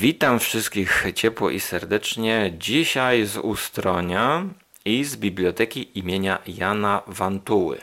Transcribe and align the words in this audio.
Witam 0.00 0.38
wszystkich 0.38 1.04
ciepło 1.14 1.50
i 1.50 1.60
serdecznie. 1.60 2.52
Dzisiaj 2.58 3.26
z 3.26 3.36
Ustronia 3.36 4.44
i 4.84 5.04
z 5.04 5.16
biblioteki 5.16 5.98
imienia 5.98 6.38
Jana 6.46 7.02
Wantuły. 7.06 7.78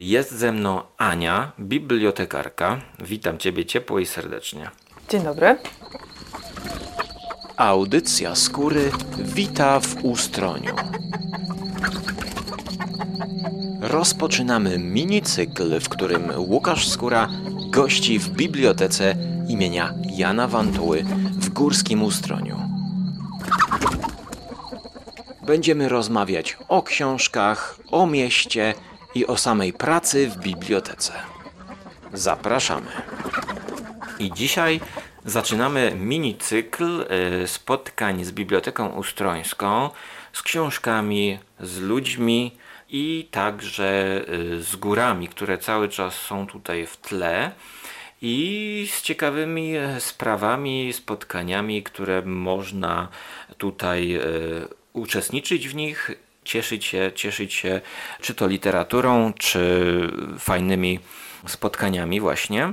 Jest 0.00 0.32
ze 0.32 0.52
mną 0.52 0.82
Ania, 0.98 1.52
bibliotekarka. 1.58 2.80
Witam 3.04 3.38
Ciebie 3.38 3.64
ciepło 3.64 3.98
i 3.98 4.06
serdecznie. 4.06 4.70
Dzień 5.08 5.22
dobry. 5.22 5.56
Audycja 7.56 8.34
skóry 8.34 8.90
wita 9.18 9.80
w 9.80 10.04
Ustroniu. 10.04 10.74
Rozpoczynamy 13.80 14.78
minicykl, 14.78 15.80
w 15.80 15.88
którym 15.88 16.32
Łukasz 16.36 16.88
Skóra 16.88 17.28
gości 17.70 18.18
w 18.18 18.28
bibliotece 18.28 19.37
imienia 19.48 19.94
Jana 20.10 20.48
Wantuły 20.48 21.04
w 21.32 21.48
Górskim 21.48 22.02
Ustroniu. 22.02 22.58
Będziemy 25.46 25.88
rozmawiać 25.88 26.56
o 26.68 26.82
książkach, 26.82 27.78
o 27.90 28.06
mieście 28.06 28.74
i 29.14 29.26
o 29.26 29.36
samej 29.36 29.72
pracy 29.72 30.28
w 30.28 30.36
bibliotece. 30.36 31.12
Zapraszamy. 32.12 32.90
I 34.18 34.32
dzisiaj 34.32 34.80
zaczynamy 35.24 35.92
minicykl 35.96 37.06
y, 37.42 37.48
spotkań 37.48 38.24
z 38.24 38.32
Biblioteką 38.32 38.88
Ustrońską, 38.88 39.90
z 40.32 40.42
książkami, 40.42 41.38
z 41.60 41.78
ludźmi 41.78 42.56
i 42.88 43.28
także 43.30 44.20
y, 44.28 44.62
z 44.62 44.76
górami, 44.76 45.28
które 45.28 45.58
cały 45.58 45.88
czas 45.88 46.14
są 46.14 46.46
tutaj 46.46 46.86
w 46.86 46.96
tle 46.96 47.52
i 48.22 48.88
z 48.92 49.02
ciekawymi 49.02 49.76
e, 49.76 50.00
sprawami, 50.00 50.92
spotkaniami, 50.92 51.82
które 51.82 52.22
można 52.22 53.08
tutaj 53.58 54.14
e, 54.14 54.20
uczestniczyć 54.92 55.68
w 55.68 55.74
nich, 55.74 56.10
cieszyć 56.44 56.84
się, 56.84 57.12
cieszyć 57.14 57.54
się 57.54 57.80
czy 58.20 58.34
to 58.34 58.46
literaturą, 58.46 59.32
czy 59.32 60.10
fajnymi 60.38 61.00
spotkaniami 61.46 62.20
właśnie. 62.20 62.72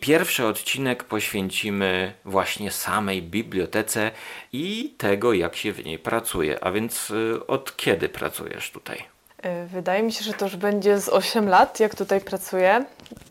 Pierwszy 0.00 0.46
odcinek 0.46 1.04
poświęcimy 1.04 2.12
właśnie 2.24 2.70
samej 2.70 3.22
bibliotece 3.22 4.10
i 4.52 4.94
tego, 4.98 5.32
jak 5.32 5.56
się 5.56 5.72
w 5.72 5.84
niej 5.84 5.98
pracuje. 5.98 6.64
A 6.64 6.72
więc 6.72 7.10
e, 7.10 7.46
od 7.46 7.76
kiedy 7.76 8.08
pracujesz 8.08 8.70
tutaj? 8.70 9.15
Y, 9.44 9.66
wydaje 9.66 10.02
mi 10.02 10.12
się, 10.12 10.24
że 10.24 10.32
to 10.32 10.44
już 10.44 10.56
będzie 10.56 11.00
z 11.00 11.08
8 11.08 11.48
lat, 11.48 11.80
jak 11.80 11.94
tutaj 11.94 12.20
pracuję. 12.20 12.84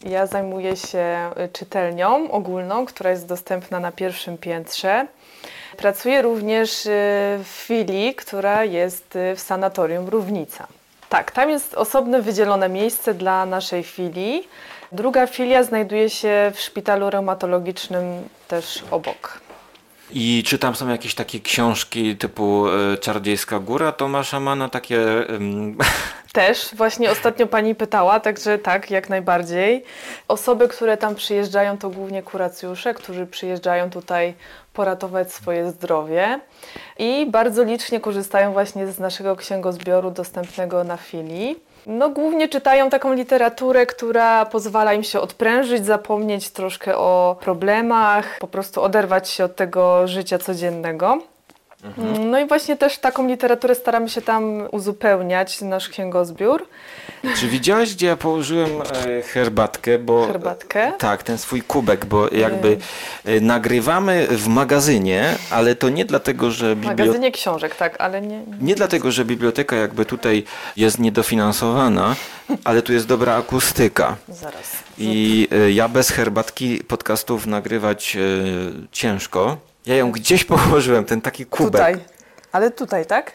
Ja 0.04 0.26
zajmuję 0.26 0.76
się 0.76 1.32
y, 1.46 1.50
czytelnią 1.50 2.32
ogólną, 2.32 2.86
która 2.86 3.12
jest 3.12 3.28
dostępna 3.28 3.80
na 3.80 3.92
pierwszym 3.92 4.38
piętrze. 4.38 5.08
Pracuję 5.78 6.22
również 6.22 6.86
y, 6.86 6.90
w 7.44 7.48
filii, 7.48 8.16
która 8.16 8.64
jest 8.64 9.18
w 9.36 9.40
sanatorium 9.40 10.10
Równica. 10.10 10.68
Tak, 11.10 11.32
tam 11.32 11.50
jest 11.50 11.74
osobne 11.74 12.22
wydzielone 12.22 12.70
miejsce 12.70 13.14
dla 13.14 13.46
naszej 13.46 13.84
filii. 13.84 14.48
Druga 14.92 15.28
filia 15.28 15.64
znajduje 15.64 16.10
się 16.10 16.52
w 16.56 16.60
szpitalu 16.60 17.10
reumatologicznym 17.10 18.30
też 18.48 18.84
obok. 18.92 19.45
I 20.12 20.44
czy 20.46 20.60
tam 20.60 20.76
są 20.76 20.90
jakieś 20.90 21.16
takie 21.16 21.40
książki 21.40 22.18
typu 22.18 22.68
y, 22.68 22.98
Czardziejska 22.98 23.60
Góra 23.60 23.92
Tomasza 23.92 24.40
Mana, 24.40 24.70
takie... 24.70 25.00
Też, 26.34 26.70
właśnie 26.74 27.12
ostatnio 27.12 27.48
pani 27.48 27.76
pytała, 27.76 28.20
także 28.20 28.58
tak, 28.58 28.92
jak 28.92 29.10
najbardziej. 29.10 29.84
Osoby, 30.28 30.68
które 30.68 30.98
tam 30.98 31.16
przyjeżdżają, 31.16 31.78
to 31.78 31.90
głównie 31.90 32.24
kuracjusze, 32.24 32.94
którzy 32.94 33.28
przyjeżdżają 33.28 33.90
tutaj 33.90 34.34
poratować 34.74 35.34
swoje 35.34 35.72
zdrowie 35.72 36.40
i 37.00 37.26
bardzo 37.32 37.64
licznie 37.64 38.00
korzystają 38.00 38.54
właśnie 38.54 38.88
z 38.88 39.00
naszego 39.00 39.36
księgozbioru 39.36 40.12
dostępnego 40.12 40.84
na 40.84 40.98
filii. 40.98 41.60
No, 41.88 42.10
głównie 42.10 42.50
czytają 42.50 42.90
taką 42.90 43.14
literaturę, 43.14 43.86
która 43.86 44.46
pozwala 44.46 44.94
im 44.94 45.04
się 45.04 45.20
odprężyć, 45.20 45.86
zapomnieć 45.86 46.50
troszkę 46.50 46.98
o 46.98 47.38
problemach, 47.40 48.40
po 48.40 48.48
prostu 48.48 48.82
oderwać 48.82 49.30
się 49.30 49.44
od 49.44 49.56
tego 49.56 50.08
życia 50.08 50.38
codziennego. 50.38 51.22
Mhm. 51.86 52.30
No 52.30 52.40
i 52.40 52.48
właśnie 52.48 52.78
też 52.78 52.98
taką 52.98 53.28
literaturę 53.28 53.76
staramy 53.76 54.10
się 54.10 54.22
tam 54.22 54.68
uzupełniać, 54.72 55.62
nasz 55.62 55.90
księgozbiór. 55.90 56.68
Czy 57.40 57.48
widziałaś, 57.48 57.94
gdzie 57.94 58.08
ja 58.08 58.16
położyłem 58.16 58.70
e, 58.82 59.22
herbatkę? 59.22 60.00
Bo, 60.00 60.28
herbatkę? 60.28 60.92
Tak, 60.98 61.24
ten 61.24 61.38
swój 61.38 61.62
kubek, 61.62 62.06
bo 62.06 62.30
jakby 62.30 62.78
e, 63.26 63.40
nagrywamy 63.40 64.28
w 64.28 64.48
magazynie, 64.48 65.36
ale 65.50 65.76
to 65.76 65.90
nie 65.90 66.06
dlatego, 66.06 66.52
że... 66.52 66.76
W 66.76 66.86
magazynie 66.86 67.32
książek, 67.32 67.76
tak, 67.76 68.02
ale 68.02 68.22
nie... 68.22 68.44
Nie, 68.62 68.76
dlatego, 68.76 69.12
że 69.12 69.26
biblioteka 69.26 69.76
jakby 69.76 70.06
tutaj 70.06 70.44
jest 70.78 71.00
niedofinansowana, 71.00 72.16
ale 72.64 72.82
tu 72.82 72.94
jest 72.94 73.08
dobra 73.08 73.36
akustyka. 73.36 74.16
Zaraz. 74.30 74.72
I 74.98 75.48
e, 75.52 75.72
ja 75.72 75.90
bez 75.90 76.10
herbatki 76.10 76.84
podcastów 76.88 77.48
nagrywać 77.48 78.18
ciężko. 78.92 79.58
Ja 79.86 79.96
ją 79.96 80.12
gdzieś 80.12 80.44
położyłem, 80.44 81.06
ten 81.06 81.22
taki 81.22 81.46
kubek. 81.46 81.72
Tutaj. 81.72 81.96
Ale 82.52 82.72
tutaj, 82.72 83.06
tak? 83.06 83.32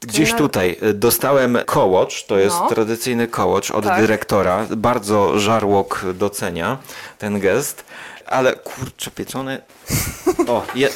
Gdzieś 0.00 0.34
tutaj 0.34 0.76
dostałem 0.94 1.58
kołocz, 1.66 2.24
to 2.26 2.38
jest 2.38 2.56
no. 2.60 2.68
tradycyjny 2.68 3.28
kołocz 3.28 3.70
od 3.70 3.84
tak. 3.84 4.00
dyrektora. 4.00 4.66
Bardzo 4.76 5.38
żarłok 5.38 6.04
docenia 6.14 6.78
ten 7.18 7.40
gest 7.40 7.84
ale 8.30 8.52
kurczę 8.52 9.10
pieczony. 9.10 9.62
O, 10.48 10.62
je, 10.74 10.88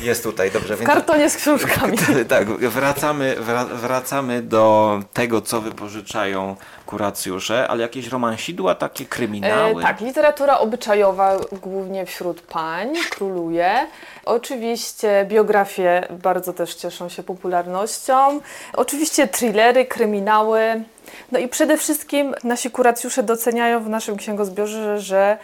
jest 0.00 0.22
tutaj, 0.22 0.50
dobrze. 0.50 0.76
W 0.76 0.82
kartonie 0.82 1.30
z 1.30 1.36
książkami. 1.36 1.98
Tak, 2.28 2.48
wracamy, 2.48 3.36
wracamy 3.72 4.42
do 4.42 5.00
tego, 5.12 5.40
co 5.40 5.60
wypożyczają 5.60 6.56
kuracjusze, 6.86 7.68
ale 7.68 7.82
jakieś 7.82 8.08
romansidła, 8.08 8.74
takie 8.74 9.04
kryminały? 9.04 9.82
E, 9.82 9.84
tak, 9.84 10.00
literatura 10.00 10.58
obyczajowa 10.58 11.36
głównie 11.62 12.06
wśród 12.06 12.40
pań 12.40 12.88
króluje. 13.10 13.86
Oczywiście 14.24 15.26
biografie 15.28 16.08
bardzo 16.10 16.52
też 16.52 16.74
cieszą 16.74 17.08
się 17.08 17.22
popularnością. 17.22 18.40
Oczywiście 18.72 19.28
thrillery, 19.28 19.84
kryminały. 19.84 20.84
No 21.32 21.38
i 21.38 21.48
przede 21.48 21.76
wszystkim 21.76 22.34
nasi 22.44 22.70
kuracjusze 22.70 23.22
doceniają 23.22 23.84
w 23.84 23.88
naszym 23.88 24.16
księgozbiorze, 24.16 25.00
że 25.00 25.38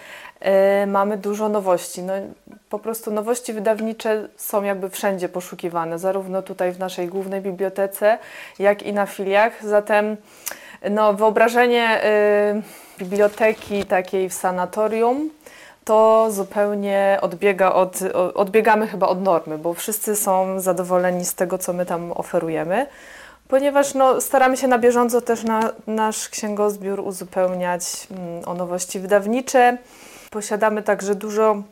mamy 0.87 1.17
dużo 1.17 1.49
nowości. 1.49 2.03
No, 2.03 2.13
po 2.69 2.79
prostu 2.79 3.11
nowości 3.11 3.53
wydawnicze 3.53 4.29
są 4.37 4.63
jakby 4.63 4.91
wszędzie 4.91 5.29
poszukiwane, 5.29 5.99
zarówno 5.99 6.43
tutaj 6.43 6.73
w 6.73 6.79
naszej 6.79 7.09
głównej 7.09 7.41
bibliotece, 7.41 8.19
jak 8.59 8.83
i 8.83 8.93
na 8.93 9.07
filiach. 9.07 9.53
Zatem 9.67 10.17
no, 10.91 11.15
wyobrażenie 11.15 12.05
y, 12.05 12.99
biblioteki 12.99 13.85
takiej 13.85 14.29
w 14.29 14.35
sanatorium 14.35 15.31
to 15.85 16.29
zupełnie 16.31 17.19
odbiega 17.23 17.73
od, 17.73 17.99
odbiegamy 18.35 18.87
chyba 18.87 19.07
od 19.07 19.23
normy, 19.23 19.59
bo 19.59 19.75
wszyscy 19.75 20.17
są 20.17 20.61
zadowoleni 20.61 21.25
z 21.25 21.35
tego, 21.35 21.59
co 21.59 21.73
my 21.73 21.87
tam 21.87 22.13
oferujemy 22.13 22.87
ponieważ 23.51 23.95
no, 23.95 24.21
staramy 24.21 24.57
się 24.57 24.69
na 24.69 24.79
bieżąco 24.79 25.21
też 25.21 25.45
na 25.45 25.73
nasz 25.87 26.29
księgozbiór 26.29 27.01
uzupełniać 27.01 27.83
mm, 28.11 28.49
o 28.49 28.55
nowości 28.55 29.01
wydawnicze. 29.01 29.79
Posiadamy 30.31 30.83
także 30.83 31.15
dużo 31.15 31.63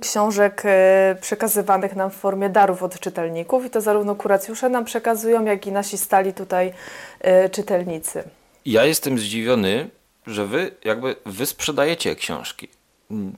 książek 0.00 0.62
e, 0.64 1.16
przekazywanych 1.20 1.96
nam 1.96 2.10
w 2.10 2.14
formie 2.14 2.48
darów 2.48 2.82
od 2.82 3.00
czytelników 3.00 3.64
i 3.64 3.70
to 3.70 3.80
zarówno 3.80 4.14
kuracjusze 4.14 4.68
nam 4.68 4.84
przekazują, 4.84 5.44
jak 5.44 5.66
i 5.66 5.72
nasi 5.72 5.98
stali 5.98 6.32
tutaj 6.32 6.72
e, 7.20 7.48
czytelnicy. 7.48 8.24
Ja 8.66 8.84
jestem 8.84 9.18
zdziwiony, 9.18 9.90
że 10.26 10.46
wy 10.46 10.70
jakby 10.84 11.16
wy 11.26 11.46
sprzedajecie 11.46 12.16
książki. 12.16 12.68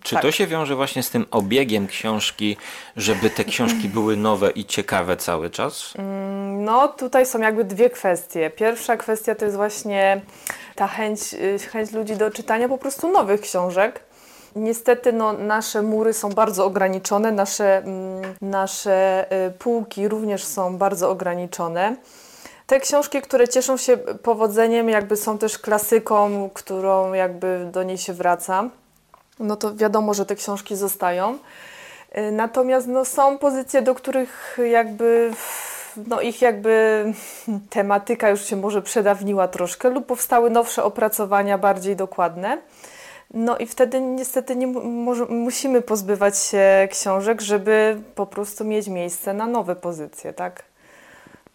Czy 0.03 0.15
tak. 0.15 0.23
to 0.23 0.33
się 0.33 0.47
wiąże 0.47 0.77
właśnie 0.77 1.03
z 1.03 1.11
tym 1.11 1.27
obiegiem 1.31 1.87
książki, 1.87 2.57
żeby 2.97 3.31
te 3.31 3.45
książki 3.45 3.89
były 3.89 4.17
nowe 4.17 4.51
i 4.51 4.65
ciekawe 4.65 5.17
cały 5.17 5.51
czas? 5.51 5.95
Mm, 5.99 6.65
no, 6.65 6.89
tutaj 6.89 7.27
są 7.27 7.41
jakby 7.41 7.65
dwie 7.65 7.91
kwestie. 7.91 8.51
Pierwsza 8.51 8.97
kwestia 8.97 9.35
to 9.35 9.45
jest 9.45 9.57
właśnie 9.57 10.21
ta 10.75 10.87
chęć, 10.87 11.21
y, 11.35 11.59
chęć 11.59 11.93
ludzi 11.93 12.17
do 12.17 12.31
czytania 12.31 12.69
po 12.69 12.79
prostu 12.79 13.13
nowych 13.13 13.41
książek. 13.41 14.06
Niestety 14.57 15.13
no, 15.13 15.33
nasze 15.33 15.83
mury 15.83 16.13
są 16.13 16.29
bardzo 16.29 16.65
ograniczone, 16.67 17.33
nasze, 17.33 17.79
mm, 17.79 18.35
nasze 18.43 19.27
y, 19.49 19.51
półki 19.51 20.09
również 20.09 20.45
są 20.45 20.77
bardzo 20.79 21.11
ograniczone. 21.11 21.97
Te 22.67 22.81
książki, 22.81 23.23
które 23.23 23.49
cieszą 23.49 23.77
się 23.77 23.97
powodzeniem, 23.97 24.89
jakby 24.89 25.17
są 25.17 25.39
też 25.39 25.59
klasyką, 25.59 26.51
którą 26.55 27.13
jakby 27.13 27.69
do 27.73 27.83
niej 27.83 27.99
się 27.99 28.13
wraca, 28.13 28.71
no 29.39 29.57
to 29.57 29.75
wiadomo, 29.75 30.15
że 30.15 30.27
te 30.27 30.35
książki 30.35 30.77
zostają. 30.77 31.39
Y, 32.19 32.33
natomiast 32.33 32.87
no, 32.87 33.05
są 33.05 33.39
pozycje, 33.39 33.83
do 33.83 33.95
których 33.95 34.59
jakby 34.71 35.31
no 36.07 36.21
ich 36.21 36.43
jakby 36.43 37.05
tematyka 37.71 38.31
już 38.31 38.45
się 38.45 38.57
może 38.57 38.83
przedawniła 38.83 39.49
troszkę 39.49 39.91
lub 39.91 40.07
powstały 40.07 40.51
nowsze 40.51 40.85
opracowania 40.85 41.59
bardziej 41.59 41.97
dokładne. 41.97 42.59
No 43.35 43.59
i 43.59 43.67
wtedy 43.67 44.01
niestety 44.01 44.57
nie 44.57 44.67
mu- 44.67 45.27
musimy 45.29 45.83
pozbywać 45.83 46.39
się 46.39 46.89
książek, 46.91 47.41
żeby 47.41 48.01
po 48.15 48.27
prostu 48.27 48.65
mieć 48.65 48.89
miejsce 48.89 49.35
na 49.35 49.47
nowe 49.47 49.77
pozycje, 49.77 50.33
tak? 50.33 50.63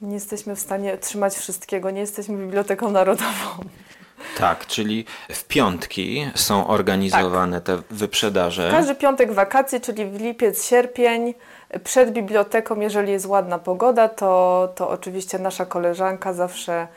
Nie 0.01 0.13
jesteśmy 0.13 0.55
w 0.55 0.59
stanie 0.59 0.97
trzymać 0.97 1.35
wszystkiego, 1.35 1.91
nie 1.91 2.01
jesteśmy 2.01 2.37
biblioteką 2.37 2.91
narodową. 2.91 3.63
Tak, 4.37 4.67
czyli 4.67 5.05
w 5.29 5.43
piątki 5.43 6.31
są 6.35 6.67
organizowane 6.67 7.61
te 7.61 7.81
wyprzedaże. 7.89 8.69
Każdy 8.71 8.95
piątek 8.95 9.31
wakacji, 9.33 9.81
czyli 9.81 10.05
w 10.05 10.21
lipiec, 10.21 10.65
sierpień, 10.65 11.33
przed 11.83 12.11
biblioteką, 12.11 12.79
jeżeli 12.79 13.11
jest 13.11 13.25
ładna 13.25 13.59
pogoda, 13.59 14.09
to, 14.09 14.69
to 14.75 14.89
oczywiście 14.89 15.39
nasza 15.39 15.65
koleżanka 15.65 16.33
zawsze 16.33 16.87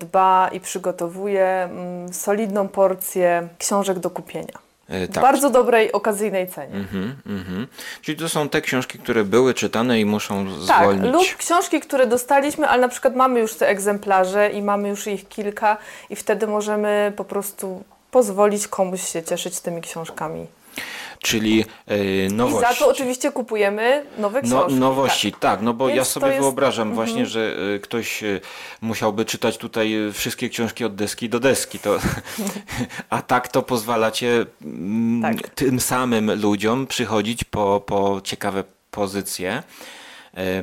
dba 0.00 0.48
i 0.52 0.60
przygotowuje 0.60 1.46
mm, 1.46 2.12
solidną 2.12 2.68
porcję 2.68 3.48
książek 3.58 3.98
do 3.98 4.10
kupienia. 4.10 4.58
E, 4.88 5.06
W 5.06 5.10
tak. 5.12 5.22
bardzo 5.22 5.50
dobrej, 5.50 5.92
okazyjnej 5.92 6.48
cenie. 6.48 6.74
Mhm, 6.74 7.16
mhm. 7.26 7.66
Czyli 8.02 8.18
to 8.18 8.28
są 8.28 8.48
te 8.48 8.60
książki, 8.60 8.98
które 8.98 9.24
były 9.24 9.54
czytane 9.54 10.00
i 10.00 10.04
muszą 10.04 10.46
Tak, 10.68 10.82
zwolnić. 10.82 11.12
lub 11.12 11.36
książki, 11.36 11.80
które 11.80 12.06
dostaliśmy, 12.06 12.68
ale 12.68 12.82
na 12.82 12.88
przykład 12.88 13.16
mamy 13.16 13.40
już 13.40 13.54
te 13.54 13.68
egzemplarze 13.68 14.50
i 14.50 14.62
mamy 14.62 14.88
już 14.88 15.06
ich 15.06 15.28
kilka 15.28 15.76
i 16.10 16.16
wtedy 16.16 16.46
możemy 16.46 17.12
po 17.16 17.24
prostu 17.24 17.84
pozwolić 18.10 18.68
komuś 18.68 19.02
się 19.12 19.22
cieszyć 19.22 19.60
tymi 19.60 19.80
książkami. 19.82 20.46
Czyli 21.22 21.64
e, 21.88 22.26
I 22.26 22.32
nowości. 22.32 22.68
za 22.68 22.74
to 22.74 22.88
oczywiście 22.90 23.32
kupujemy 23.32 24.06
nowe 24.18 24.42
No, 24.42 24.48
książki. 24.48 24.74
nowości, 24.74 25.32
tak. 25.32 25.62
no 25.62 25.74
bo 25.74 25.86
Więc 25.86 25.96
ja 25.96 26.04
sobie 26.04 26.26
jest- 26.26 26.36
Mhm. 26.36 26.42
wyobrażam 26.44 26.94
właśnie, 26.94 27.26
że 27.26 27.54
e, 27.74 27.78
ktoś 27.78 28.22
e, 28.24 28.40
musiałby 28.80 29.24
czytać 29.24 29.56
tutaj 29.58 29.92
wszystkie 30.12 30.48
książki 30.48 30.84
od 30.84 30.94
deski 30.94 31.28
do 31.28 31.40
deski. 31.40 31.78
To, 31.78 31.98
a 33.10 33.22
tak 33.22 33.48
to 33.48 33.62
pozwalacie 33.62 34.46
mm, 34.64 35.22
Tak. 35.36 35.48
tym 35.50 35.80
samym 35.80 36.40
ludziom 36.42 36.86
przychodzić 36.86 37.44
po, 37.44 37.82
po 37.86 38.20
ciekawe 38.24 38.64
pozycje. 38.90 39.62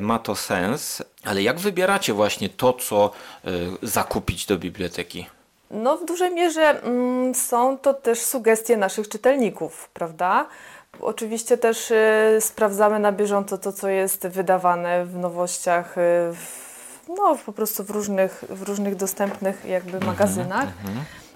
Ma 0.00 0.18
to 0.18 0.36
sens, 0.36 1.02
ale 1.24 1.42
jak 1.42 1.60
wybieracie 1.60 2.12
właśnie 2.12 2.48
to, 2.48 2.72
co 2.72 3.10
zakupić 3.82 4.46
do 4.46 4.58
biblioteki? 4.58 5.26
No, 5.70 5.96
w 5.96 6.04
dużej 6.04 6.34
mierze 6.34 6.82
mm, 6.82 7.34
są 7.34 7.78
to 7.78 7.94
też 7.94 8.22
sugestie 8.22 8.76
naszych 8.76 9.08
czytelników, 9.08 9.88
prawda? 9.94 10.46
Oczywiście 11.00 11.58
też 11.58 11.90
y, 11.90 12.38
sprawdzamy 12.40 12.98
na 12.98 13.12
bieżąco 13.12 13.58
to, 13.58 13.72
co 13.72 13.88
jest 13.88 14.26
wydawane 14.26 15.04
w 15.04 15.16
nowościach, 15.16 15.98
y, 15.98 16.00
w, 16.34 16.68
no, 17.08 17.38
po 17.46 17.52
prostu 17.52 17.84
w 17.84 17.90
różnych, 17.90 18.44
w 18.48 18.62
różnych 18.62 18.96
dostępnych 18.96 19.64
jakby 19.64 20.00
magazynach. 20.06 20.68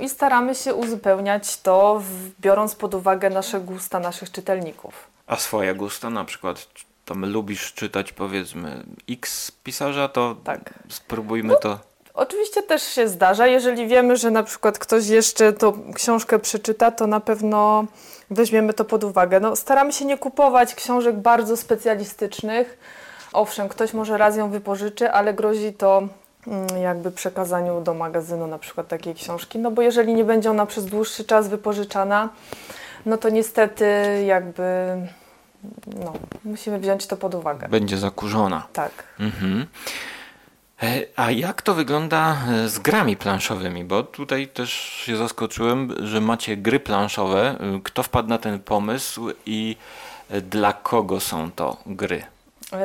I 0.01 0.09
staramy 0.09 0.55
się 0.55 0.75
uzupełniać 0.75 1.61
to, 1.61 2.03
w, 2.05 2.41
biorąc 2.41 2.75
pod 2.75 2.95
uwagę 2.95 3.31
nasze 3.31 3.61
gusta 3.61 4.01
naszych 4.01 4.31
czytelników. 4.33 4.95
A 5.27 5.37
swoje 5.37 5.75
gusta, 5.75 6.11
na 6.11 6.25
przykład 6.25 6.67
tam 7.05 7.33
lubisz 7.33 7.73
czytać 7.73 8.13
powiedzmy 8.13 8.85
X 9.11 9.51
pisarza, 9.65 10.09
to 10.09 10.37
Tak. 10.45 10.75
spróbujmy 10.89 11.55
to. 11.61 11.79
Oczywiście 12.15 12.63
też 12.63 12.83
się 12.83 13.09
zdarza, 13.09 13.47
jeżeli 13.47 13.89
wiemy, 13.89 14.17
że 14.17 14.31
na 14.31 14.43
przykład 14.43 14.79
ktoś 14.79 15.07
jeszcze 15.09 15.53
tą 15.53 15.93
książkę 15.95 16.39
przeczyta, 16.39 16.91
to 16.91 17.07
na 17.07 17.21
pewno 17.21 17.85
weźmiemy 18.31 18.75
to 18.75 18.85
pod 18.85 19.05
uwagę. 19.05 19.41
No, 19.41 19.57
staramy 19.57 19.93
się 19.93 20.05
nie 20.05 20.19
kupować 20.19 20.75
książek 20.75 21.17
bardzo 21.17 21.57
specjalistycznych. 21.57 22.79
Owszem, 23.33 23.69
ktoś 23.69 23.95
może 23.95 24.19
raz 24.19 24.37
ją 24.37 24.51
wypożyczy, 24.51 25.11
ale 25.11 25.35
grozi 25.35 25.73
to 25.73 26.03
mm, 26.47 26.83
jakby 26.83 27.11
przekazaniu 27.11 27.81
do 27.81 27.95
magazynu 27.95 28.47
na 28.47 28.59
przykład 28.59 28.89
takiej 28.89 29.15
książki, 29.15 29.59
no 29.59 29.71
bo 29.71 29.83
jeżeli 29.83 30.15
nie 30.15 30.25
będzie 30.25 30.51
ona 30.51 30.67
przez 30.67 30.87
dłuższy 30.87 31.25
czas 31.25 31.49
wypożyczana, 31.49 32.29
no 33.07 33.17
to 33.17 33.29
niestety 33.29 33.87
jakby 34.27 34.63
no, 35.87 36.13
musimy 36.45 36.79
wziąć 36.79 37.07
to 37.07 37.17
pod 37.17 37.35
uwagę. 37.35 37.69
Będzie 37.69 37.99
zakurzona. 37.99 38.67
Tak. 38.73 38.93
Mhm. 39.21 39.67
E, 40.83 41.07
A 41.17 41.31
jak 41.31 41.63
to 41.63 41.75
wygląda 41.75 42.37
e, 42.65 42.69
z 42.69 42.79
grami 42.79 43.17
planszowymi? 43.17 43.85
Bo 43.85 44.03
tutaj 44.03 44.49
też 44.49 44.73
się 44.73 45.17
zaskoczyłem, 45.17 45.95
że 46.07 46.21
macie 46.21 46.57
gry 46.57 46.81
planszowe. 46.81 47.57
E, 47.61 47.81
Kto 47.85 48.03
wpadł 48.03 48.29
na 48.29 48.39
ten 48.39 48.59
pomysł 48.59 49.29
i 49.47 49.77
dla 50.51 50.73
kogo 50.73 51.21
są 51.21 51.51
to 51.51 51.77
gry? 51.87 52.23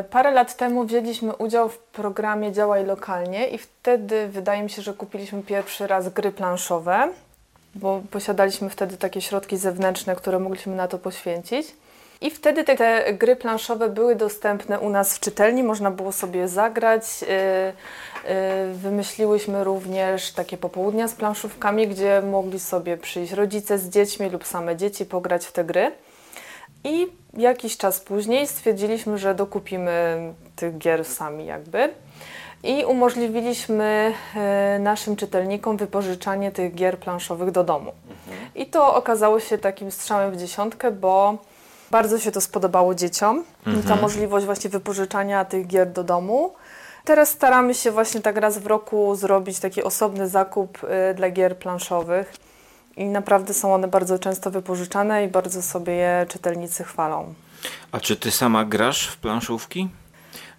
Parę 0.09 0.31
lat 0.31 0.57
temu 0.57 0.83
wzięliśmy 0.83 1.35
udział 1.35 1.69
w 1.69 1.77
programie 1.77 2.51
Działaj 2.51 2.85
Lokalnie 2.85 3.47
i 3.47 3.57
wtedy 3.57 4.27
wydaje 4.27 4.63
mi 4.63 4.69
się, 4.69 4.81
że 4.81 4.93
kupiliśmy 4.93 5.43
pierwszy 5.43 5.87
raz 5.87 6.09
gry 6.09 6.31
planszowe, 6.31 7.09
bo 7.75 8.01
posiadaliśmy 8.11 8.69
wtedy 8.69 8.97
takie 8.97 9.21
środki 9.21 9.57
zewnętrzne, 9.57 10.15
które 10.15 10.39
mogliśmy 10.39 10.75
na 10.75 10.87
to 10.87 10.97
poświęcić. 10.97 11.67
I 12.21 12.31
wtedy 12.31 12.63
te, 12.63 12.75
te 12.75 13.13
gry 13.13 13.35
planszowe 13.35 13.89
były 13.89 14.15
dostępne 14.15 14.79
u 14.79 14.89
nas 14.89 15.15
w 15.17 15.19
czytelni, 15.19 15.63
można 15.63 15.91
było 15.91 16.11
sobie 16.11 16.47
zagrać. 16.47 17.21
Yy, 17.21 17.27
yy, 17.27 18.73
Wymyśliłyśmy 18.73 19.63
również 19.63 20.31
takie 20.31 20.57
popołudnia 20.57 21.07
z 21.07 21.13
planszówkami, 21.13 21.87
gdzie 21.87 22.21
mogli 22.21 22.59
sobie 22.59 22.97
przyjść 22.97 23.33
rodzice 23.33 23.77
z 23.77 23.89
dziećmi 23.89 24.29
lub 24.29 24.45
same 24.45 24.75
dzieci 24.75 25.05
pograć 25.05 25.45
w 25.45 25.51
te 25.51 25.63
gry. 25.63 25.91
I 26.83 27.07
jakiś 27.33 27.77
czas 27.77 27.99
później 27.99 28.47
stwierdziliśmy, 28.47 29.17
że 29.17 29.35
dokupimy 29.35 30.17
tych 30.55 30.77
gier 30.77 31.05
sami 31.05 31.45
jakby. 31.45 31.89
I 32.63 32.85
umożliwiliśmy 32.85 34.13
e, 34.35 34.79
naszym 34.79 35.15
czytelnikom 35.15 35.77
wypożyczanie 35.77 36.51
tych 36.51 36.75
gier 36.75 36.99
planszowych 36.99 37.51
do 37.51 37.63
domu. 37.63 37.91
I 38.55 38.65
to 38.65 38.95
okazało 38.95 39.39
się 39.39 39.57
takim 39.57 39.91
strzałem 39.91 40.31
w 40.31 40.37
dziesiątkę, 40.37 40.91
bo 40.91 41.37
bardzo 41.91 42.19
się 42.19 42.31
to 42.31 42.41
spodobało 42.41 42.95
dzieciom. 42.95 43.43
Ta 43.87 43.95
możliwość 43.95 44.45
właśnie 44.45 44.69
wypożyczania 44.69 45.45
tych 45.45 45.67
gier 45.67 45.91
do 45.91 46.03
domu. 46.03 46.53
Teraz 47.05 47.29
staramy 47.29 47.73
się 47.73 47.91
właśnie 47.91 48.21
tak 48.21 48.37
raz 48.37 48.57
w 48.57 48.65
roku 48.65 49.15
zrobić 49.15 49.59
taki 49.59 49.83
osobny 49.83 50.29
zakup 50.29 50.77
e, 50.83 51.13
dla 51.13 51.29
gier 51.31 51.57
planszowych. 51.57 52.33
I 52.97 53.05
naprawdę 53.05 53.53
są 53.53 53.73
one 53.73 53.87
bardzo 53.87 54.19
często 54.19 54.51
wypożyczane 54.51 55.25
i 55.25 55.27
bardzo 55.27 55.61
sobie 55.61 55.93
je 55.93 56.25
czytelnicy 56.29 56.83
chwalą. 56.83 57.33
A 57.91 57.99
czy 57.99 58.15
ty 58.15 58.31
sama 58.31 58.65
grasz 58.65 59.07
w 59.07 59.17
planszówki? 59.17 59.89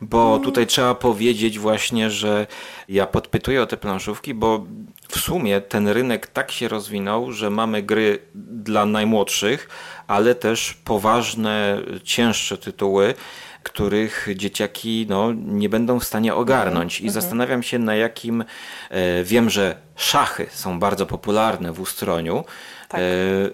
Bo 0.00 0.38
tutaj 0.38 0.66
trzeba 0.66 0.94
powiedzieć 0.94 1.58
właśnie, 1.58 2.10
że 2.10 2.46
ja 2.88 3.06
podpytuję 3.06 3.62
o 3.62 3.66
te 3.66 3.76
planszówki, 3.76 4.34
bo 4.34 4.64
w 5.08 5.18
sumie 5.18 5.60
ten 5.60 5.88
rynek 5.88 6.26
tak 6.26 6.50
się 6.50 6.68
rozwinął, 6.68 7.32
że 7.32 7.50
mamy 7.50 7.82
gry 7.82 8.18
dla 8.68 8.86
najmłodszych, 8.86 9.68
ale 10.06 10.34
też 10.34 10.74
poważne, 10.84 11.78
cięższe 12.04 12.58
tytuły, 12.58 13.14
których 13.62 14.28
dzieciaki 14.36 15.06
no, 15.08 15.32
nie 15.32 15.68
będą 15.68 16.00
w 16.00 16.04
stanie 16.04 16.34
ogarnąć. 16.34 17.00
I 17.00 17.10
zastanawiam 17.10 17.62
się, 17.62 17.78
na 17.78 17.94
jakim. 17.94 18.44
E, 18.90 19.24
wiem, 19.24 19.50
że 19.50 19.76
szachy 19.96 20.46
są 20.50 20.80
bardzo 20.80 21.06
popularne 21.06 21.72
w 21.72 21.80
ustroniu, 21.80 22.44
Tak. 22.88 23.00
e, 23.00 23.04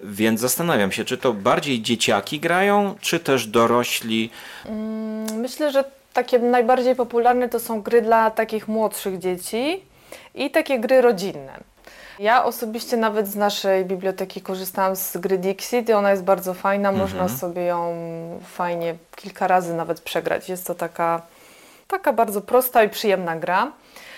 więc 0.03 0.39
zastanawiam 0.39 0.91
się, 0.91 1.05
czy 1.05 1.17
to 1.17 1.33
bardziej 1.33 1.81
dzieciaki 1.81 2.39
grają, 2.39 2.95
czy 3.01 3.19
też 3.19 3.47
dorośli. 3.47 4.29
Myślę, 5.33 5.71
że 5.71 5.83
takie 6.13 6.39
najbardziej 6.39 6.95
popularne 6.95 7.49
to 7.49 7.59
są 7.59 7.81
gry 7.81 8.01
dla 8.01 8.31
takich 8.31 8.67
młodszych 8.67 9.19
dzieci 9.19 9.81
i 10.35 10.51
takie 10.51 10.79
gry 10.79 11.01
rodzinne. 11.01 11.74
Ja 12.19 12.43
osobiście 12.45 12.97
nawet 12.97 13.27
z 13.27 13.35
naszej 13.35 13.85
biblioteki 13.85 14.41
korzystałam 14.41 14.95
z 14.95 15.17
gry 15.17 15.37
Dixit 15.37 15.89
i 15.89 15.93
ona 15.93 16.11
jest 16.11 16.23
bardzo 16.23 16.53
fajna, 16.53 16.91
można 16.91 17.29
sobie 17.29 17.61
ją 17.61 17.95
fajnie 18.43 18.95
kilka 19.15 19.47
razy 19.47 19.73
nawet 19.73 20.01
przegrać. 20.01 20.49
Jest 20.49 20.67
to 20.67 20.75
taka, 20.75 21.21
taka 21.87 22.13
bardzo 22.13 22.41
prosta 22.41 22.83
i 22.83 22.89
przyjemna 22.89 23.35
gra. 23.35 23.71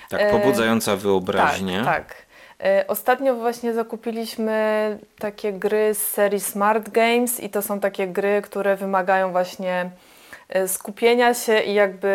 Tak, 0.09 0.21
E, 0.21 0.31
pobudzająca 0.31 0.95
wyobraźnię. 0.95 1.81
Tak, 1.85 1.85
tak. 2.07 2.15
E, 2.63 2.85
Ostatnio 2.87 3.35
właśnie 3.35 3.73
zakupiliśmy 3.73 4.97
takie 5.19 5.53
gry 5.53 5.93
z 5.93 6.07
serii 6.07 6.39
Smart 6.39 6.89
Games 6.89 7.39
i 7.39 7.49
to 7.49 7.61
są 7.61 7.79
takie 7.79 8.07
gry, 8.07 8.41
które 8.41 8.75
wymagają 8.75 9.31
właśnie 9.31 9.89
skupienia 10.67 11.33
się 11.33 11.59
i 11.59 11.73
jakby 11.73 12.07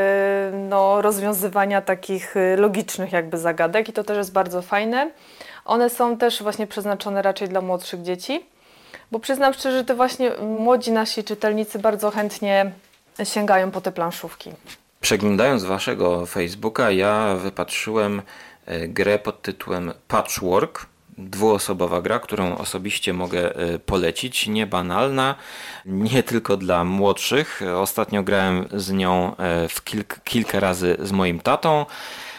no, 0.69 1.03
rozwiązywania 1.03 1.83
takich 1.83 2.37
e, 2.37 2.57
logicznych 2.57 3.13
jakby 3.13 3.39
zagadek 3.39 3.89
i 3.89 3.93
to 3.93 4.05
też 4.05 4.17
jest 4.17 4.33
bardzo 4.33 4.63
fajne. 4.63 5.11
One 5.65 5.91
są 5.91 6.17
też 6.17 6.43
właśnie 6.43 6.67
przeznaczone 6.67 7.23
raczej 7.23 7.49
dla 7.49 7.61
młodszych 7.61 8.03
dzieci, 8.03 8.47
bo 9.11 9.19
przyznam 9.19 9.53
szczerze, 9.53 9.79
że 9.79 9.85
to 9.85 9.97
właśnie 9.97 10.31
młodzi 10.59 10.93
nasi 10.93 11.25
czytelnicy 11.25 11.79
bardzo 11.79 12.11
chętnie 12.11 12.73
sięgają 13.25 13.71
po 13.71 13.81
te 13.81 13.93
planszówki. 13.93 14.51
Przeglądając 15.01 15.65
waszego 15.65 16.27
Facebooka, 16.27 16.91
ja 16.91 17.35
wypatrzyłem 17.35 18.23
e, 18.67 18.89
grę 18.89 19.19
pod 19.19 19.43
tytułem 19.43 19.93
Patchwork. 20.09 20.87
Dwuosobowa 21.19 22.03
gra, 22.03 22.19
którą 22.19 22.57
osobiście 22.57 23.13
mogę 23.13 23.57
e, 23.57 23.79
polecić. 23.79 24.47
Niebanalna, 24.47 25.35
nie 25.87 26.23
tylko 26.23 26.57
dla 26.57 26.85
młodszych. 26.85 27.63
Ostatnio 27.77 28.23
grałem 28.23 28.69
z 28.75 28.93
nią 28.93 29.37
e, 29.37 29.69
w 29.69 29.85
kilk, 29.85 30.21
kilka 30.25 30.61
razy 30.61 30.97
z 31.01 31.13
moim 31.13 31.41
tatą, 31.41 31.87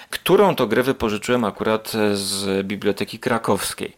którą 0.10 0.56
to 0.56 0.68
grę 0.68 0.84
wypożyczyłem 0.84 1.44
akurat 1.44 1.96
e, 1.96 2.16
z 2.16 2.68
Biblioteki 2.68 3.20
Krakowskiej. 3.20 3.96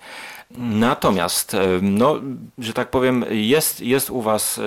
Natomiast, 0.57 1.55
no, 1.81 2.15
że 2.57 2.73
tak 2.73 2.89
powiem, 2.89 3.25
jest, 3.29 3.81
jest 3.81 4.09
u 4.09 4.21
Was 4.21 4.59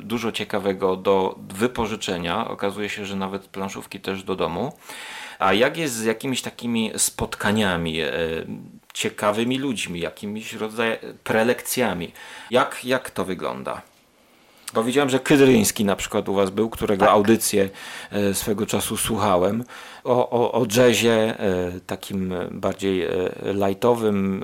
dużo 0.00 0.32
ciekawego 0.32 0.96
do 0.96 1.38
wypożyczenia. 1.48 2.48
Okazuje 2.48 2.88
się, 2.88 3.06
że 3.06 3.16
nawet 3.16 3.46
planszówki 3.46 4.00
też 4.00 4.22
do 4.22 4.36
domu. 4.36 4.72
A 5.38 5.52
jak 5.52 5.76
jest 5.76 5.94
z 5.94 6.04
jakimiś 6.04 6.42
takimi 6.42 6.92
spotkaniami, 6.96 7.98
ciekawymi 8.94 9.58
ludźmi, 9.58 10.00
jakimiś 10.00 10.52
rodzajem 10.52 10.98
prelekcjami? 11.24 12.12
Jak, 12.50 12.84
jak 12.84 13.10
to 13.10 13.24
wygląda? 13.24 13.82
Bo 14.74 14.84
widziałem, 14.84 15.10
że 15.10 15.18
Kydryński 15.20 15.84
na 15.84 15.96
przykład 15.96 16.28
u 16.28 16.34
Was 16.34 16.50
był, 16.50 16.70
którego 16.70 17.04
Tak. 17.04 17.14
audycję 17.14 17.70
e, 18.10 18.34
swego 18.34 18.66
czasu 18.66 18.96
słuchałem. 18.96 19.64
O, 20.04 20.30
o, 20.30 20.52
o 20.52 20.66
jazzie, 20.76 21.40
e, 21.40 21.80
takim 21.86 22.34
bardziej 22.50 23.04
e, 23.04 23.10
lightowym, 23.68 24.42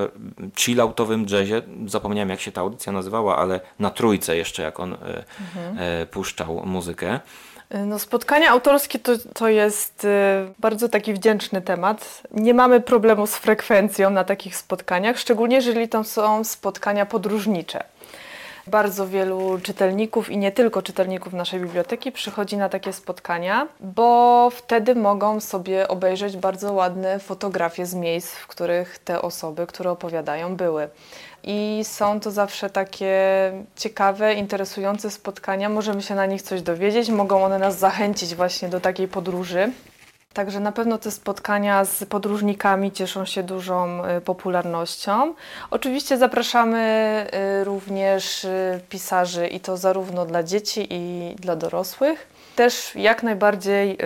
chilloutowym 0.56 1.26
jazzie. 1.26 1.62
Zapomniałem 1.86 2.28
jak 2.28 2.40
się 2.40 2.52
ta 2.52 2.60
audycja 2.60 2.92
nazywała, 2.92 3.36
ale 3.36 3.60
na 3.78 3.90
trójce 3.90 4.36
jeszcze 4.36 4.62
jak 4.62 4.80
on 4.80 4.96
e, 5.78 6.06
puszczał 6.06 6.62
muzykę. 6.66 7.20
No, 7.70 7.98
spotkania 7.98 8.50
autorskie 8.50 8.98
to, 8.98 9.12
to 9.34 9.48
jest 9.48 10.04
y, 10.04 10.08
bardzo 10.58 10.88
taki 10.88 11.14
wdzięczny 11.14 11.62
temat. 11.62 12.22
Nie 12.30 12.54
mamy 12.54 12.80
problemu 12.80 13.26
z 13.26 13.36
frekwencją 13.36 14.10
na 14.10 14.24
takich 14.24 14.56
spotkaniach, 14.56 15.18
szczególnie 15.18 15.56
jeżeli 15.56 15.88
to 15.88 16.04
są 16.04 16.44
spotkania 16.44 17.06
podróżnicze. 17.06 17.84
Bardzo 18.66 19.08
wielu 19.08 19.58
czytelników 19.62 20.30
i 20.30 20.38
nie 20.38 20.52
tylko 20.52 20.82
czytelników 20.82 21.32
naszej 21.32 21.60
biblioteki 21.60 22.12
przychodzi 22.12 22.56
na 22.56 22.68
takie 22.68 22.92
spotkania, 22.92 23.68
bo 23.80 24.50
wtedy 24.50 24.94
mogą 24.94 25.40
sobie 25.40 25.88
obejrzeć 25.88 26.36
bardzo 26.36 26.72
ładne 26.72 27.18
fotografie 27.18 27.86
z 27.86 27.94
miejsc, 27.94 28.34
w 28.34 28.46
których 28.46 28.98
te 28.98 29.22
osoby, 29.22 29.66
które 29.66 29.90
opowiadają, 29.90 30.56
były. 30.56 30.88
I 31.44 31.80
są 31.82 32.20
to 32.20 32.30
zawsze 32.30 32.70
takie 32.70 33.12
ciekawe, 33.76 34.34
interesujące 34.34 35.10
spotkania. 35.10 35.68
Możemy 35.68 36.02
się 36.02 36.14
na 36.14 36.26
nich 36.26 36.42
coś 36.42 36.62
dowiedzieć, 36.62 37.08
mogą 37.10 37.44
one 37.44 37.58
nas 37.58 37.78
zachęcić 37.78 38.34
właśnie 38.34 38.68
do 38.68 38.80
takiej 38.80 39.08
podróży. 39.08 39.72
Także 40.32 40.60
na 40.60 40.72
pewno 40.72 40.98
te 40.98 41.10
spotkania 41.10 41.84
z 41.84 42.04
podróżnikami 42.04 42.92
cieszą 42.92 43.24
się 43.24 43.42
dużą 43.42 44.04
y, 44.04 44.20
popularnością. 44.20 45.34
Oczywiście 45.70 46.18
zapraszamy 46.18 47.26
y, 47.60 47.64
również 47.64 48.44
y, 48.44 48.80
pisarzy 48.88 49.46
i 49.46 49.60
to 49.60 49.76
zarówno 49.76 50.26
dla 50.26 50.42
dzieci 50.42 50.86
i 50.90 51.34
dla 51.38 51.56
dorosłych. 51.56 52.28
Też 52.56 52.94
jak 52.94 53.22
najbardziej 53.22 53.98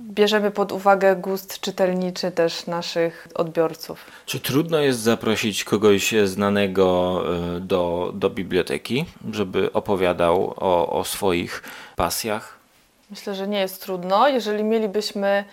bierzemy 0.00 0.50
pod 0.50 0.72
uwagę 0.72 1.16
gust 1.16 1.60
czytelniczy 1.60 2.30
też 2.30 2.66
naszych 2.66 3.28
odbiorców. 3.34 4.04
Czy 4.26 4.40
trudno 4.40 4.78
jest 4.80 5.00
zaprosić 5.00 5.64
kogoś 5.64 6.14
znanego 6.24 7.22
e, 7.56 7.60
do, 7.60 8.12
do 8.14 8.30
biblioteki, 8.30 9.04
żeby 9.32 9.72
opowiadał 9.72 10.54
o, 10.56 10.98
o 10.98 11.04
swoich 11.04 11.62
pasjach? 11.96 12.56
Myślę, 13.10 13.34
że 13.34 13.48
nie 13.48 13.60
jest 13.60 13.82
trudno. 13.82 14.28
Jeżeli 14.28 14.64
mielibyśmy 14.64 15.44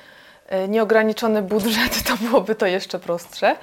e, 0.48 0.68
nieograniczony 0.68 1.42
budżet, 1.42 2.04
to 2.08 2.18
byłoby 2.18 2.56
to 2.56 2.66
jeszcze 2.66 3.00
prostsze. 3.00 3.56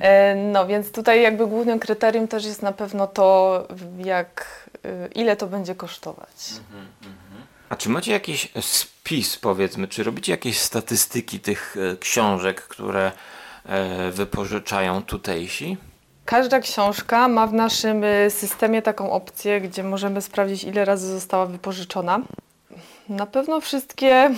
E, 0.00 0.34
No 0.34 0.66
więc 0.66 0.92
tutaj 0.92 1.22
jakby 1.22 1.46
głównym 1.46 1.78
kryterium 1.78 2.28
też 2.28 2.44
jest 2.44 2.62
na 2.62 2.72
pewno 2.72 3.06
to, 3.06 3.68
jak, 3.98 4.62
ile 5.14 5.36
to 5.36 5.46
będzie 5.46 5.74
kosztować. 5.74 6.50
A 7.72 7.76
czy 7.76 7.88
macie 7.88 8.12
jakiś 8.12 8.48
spis, 8.60 9.36
powiedzmy, 9.36 9.88
czy 9.88 10.02
robicie 10.02 10.32
jakieś 10.32 10.58
statystyki 10.58 11.40
tych 11.40 11.76
e, 11.92 11.96
książek, 11.96 12.62
które 12.62 13.12
e, 13.66 14.10
wypożyczają 14.10 15.02
tutejsi? 15.02 15.76
Każda 16.24 16.60
książka 16.60 17.28
ma 17.28 17.46
w 17.46 17.52
naszym 17.52 18.04
y, 18.04 18.30
systemie 18.30 18.82
taką 18.82 19.12
opcję, 19.12 19.60
gdzie 19.60 19.82
możemy 19.82 20.22
sprawdzić, 20.22 20.64
ile 20.64 20.84
razy 20.84 21.06
została 21.06 21.46
wypożyczona. 21.46 22.20
Na 23.08 23.26
pewno 23.26 23.60
wszystkie 23.60 24.30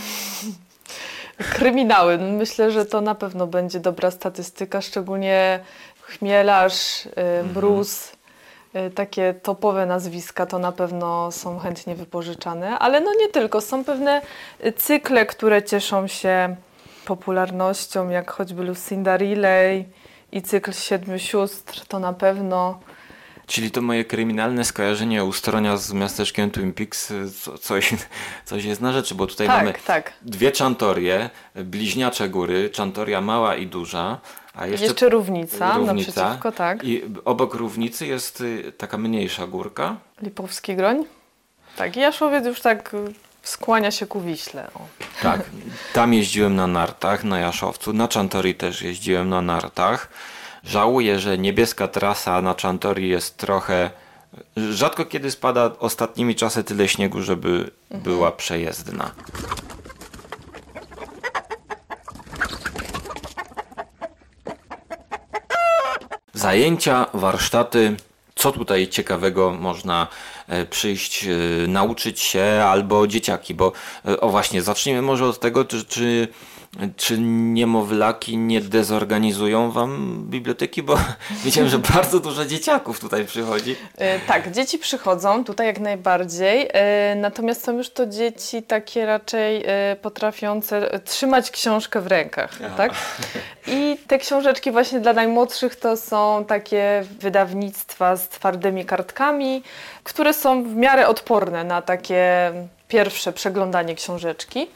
kryminały. 1.55 2.19
Myślę, 2.19 2.71
że 2.71 2.87
to 2.87 3.01
na 3.01 3.15
pewno 3.15 3.47
będzie 3.47 3.81
dobra 3.81 4.11
statystyka, 4.11 4.81
szczególnie 4.81 5.61
Chmielarz, 6.01 7.07
y, 7.07 7.11
Mróz, 7.55 8.09
y, 8.09 8.24
takie 8.95 9.35
topowe 9.43 9.87
nazwiska 9.87 10.47
to 10.47 10.59
na 10.59 10.73
pewno 10.73 11.33
są 11.33 11.59
chętnie 11.59 11.95
wypożyczane, 11.95 12.79
ale 12.79 13.01
no 13.01 13.11
nie 13.21 13.29
tylko. 13.29 13.61
Są 13.61 13.85
pewne 13.85 14.23
y, 14.65 14.73
cykle, 14.73 15.27
które 15.27 15.63
cieszą 15.63 16.07
się 16.07 16.57
popularnością, 17.05 18.09
jak 18.09 18.31
choćby 18.31 18.65
Lucinda 18.65 19.17
Riley 19.17 19.85
i 20.33 20.43
cykl 20.43 20.73
Siedmiu 20.73 21.19
Sióstr, 21.19 21.87
to 21.89 21.99
na 21.99 22.13
pewno. 22.13 22.81
Czyli 23.47 23.71
to 23.71 23.83
moje 23.83 24.05
kryminalne 24.05 24.65
skojarzenie 24.65 25.25
ustronia 25.25 25.77
z 25.77 25.93
miasteczkiem 25.93 26.51
Twin 26.51 26.73
Peaks 26.73 27.13
co, 27.43 27.59
coś, 27.59 27.95
coś 28.45 28.65
jest 28.65 28.81
na 28.81 28.93
rzeczy, 28.93 29.15
bo 29.15 29.27
tutaj 29.27 29.49
mamy 29.49 29.73
Tak, 29.73 29.83
tak. 29.83 30.13
dwie 30.23 30.53
czantorie, 30.53 31.31
bliźniacze 31.55 32.29
góry, 32.29 32.71
czantoria 32.71 33.21
mała 33.21 33.57
i 33.57 33.67
duża, 33.67 34.21
a 34.55 34.67
jeszcze, 34.67 34.87
Jeszcze, 34.87 35.09
równica, 35.09 35.77
równica. 35.77 35.95
naprzeciwko, 35.95 36.53
tak. 36.53 36.85
I 36.85 37.03
obok 37.25 37.55
równicy 37.55 38.07
jest 38.07 38.41
y, 38.41 38.73
taka 38.79 38.99
mniejsza 38.99 39.47
górka. 39.47 39.97
Lipowski 40.23 40.77
Groń. 40.77 41.05
Tak, 41.77 41.97
i 41.97 42.01
Jaszowiec 42.01 42.47
już 42.47 42.61
tak 42.61 42.95
y, 42.95 43.15
skłania 43.43 43.91
się 43.91 44.07
ku 44.07 44.21
Wiśle. 44.21 44.71
O. 44.75 44.81
Tak, 45.23 45.41
tam 45.93 46.15
jeździłem 46.15 46.57
na 46.57 46.67
nartach, 46.67 47.25
na 47.25 47.39
Jaszowcu, 47.39 47.93
na 47.93 48.09
Czantorii 48.09 48.55
też 48.55 48.83
jeździłem 48.83 49.29
na 49.29 49.43
nartach. 49.43 50.09
Żałuję, 50.65 51.19
że 51.19 51.39
niebieska 51.39 51.89
trasa 51.89 52.43
na 52.43 52.55
Czantorii 52.55 53.09
jest 53.09 53.37
trochę... 53.37 53.91
Rzadko 54.57 55.05
kiedy 55.05 55.31
spada 55.31 55.71
ostatnimi 55.79 56.35
czasy 56.35 56.65
tyle 56.65 56.89
śniegu, 56.89 57.23
żeby 57.23 57.71
była 57.91 58.33
przejezdna. 58.33 59.11
Zajęcia, 66.45 67.07
warsztaty, 67.15 67.97
co 68.35 68.53
tutaj 68.53 68.89
ciekawego 68.89 69.51
można 69.51 70.07
e, 70.49 70.67
przyjść, 70.67 71.25
e, 71.25 71.29
nauczyć 71.69 72.21
się, 72.21 72.43
albo 72.43 73.07
dzieciaki, 73.07 73.55
bo 73.55 73.73
e, 74.09 74.21
o 74.21 74.29
właśnie, 74.29 74.63
zacznijmy 74.63 75.03
może 75.03 75.27
od 75.27 75.41
tego, 75.41 75.65
czy, 75.65 75.85
czy, 75.85 76.29
czy 76.97 77.19
niemowlaki 77.19 78.37
nie 78.37 78.61
dezorganizują 78.61 79.71
wam 79.71 80.25
biblioteki, 80.31 80.83
bo 80.83 80.99
widziałem, 81.45 81.71
że 81.71 81.79
bardzo 81.79 82.21
dużo 82.21 82.45
dzieciaków 82.45 83.01
tutaj 83.01 83.25
przychodzi. 83.25 83.77
E, 83.99 84.21
tak, 84.21 84.53
dzieci 84.53 84.79
przychodzą 84.79 85.45
tutaj 85.45 85.67
jak 85.67 85.81
najbardziej, 85.81 86.69
e, 86.73 87.15
natomiast 87.15 87.65
są 87.65 87.77
już 87.77 87.91
to 87.91 88.07
dzieci 88.07 88.63
takie 88.63 89.07
raczej 89.07 89.65
e, 89.67 89.97
potrafiące 90.03 91.01
trzymać 91.05 91.51
książkę 91.51 92.01
w 92.01 92.07
rękach, 92.07 92.59
tak? 92.77 92.93
I 93.67 93.99
te 94.07 94.19
książeczki 94.19 94.71
właśnie 94.71 95.01
dla 95.01 95.13
najmłodszych 95.13 95.77
to 95.77 95.97
są 95.97 96.45
takie 96.49 97.05
wydawnictwa 97.21 98.17
z 98.17 98.29
twardymi 98.29 98.85
kartkami, 98.85 99.63
które 100.05 100.35
są 100.35 100.65
w 100.65 100.77
miarę 100.77 101.09
odporne 101.09 101.65
na 101.65 101.83
takie 101.83 102.53
pierwsze 102.89 103.33
przeglądanie 103.33 103.95
książeczki. 103.95 104.67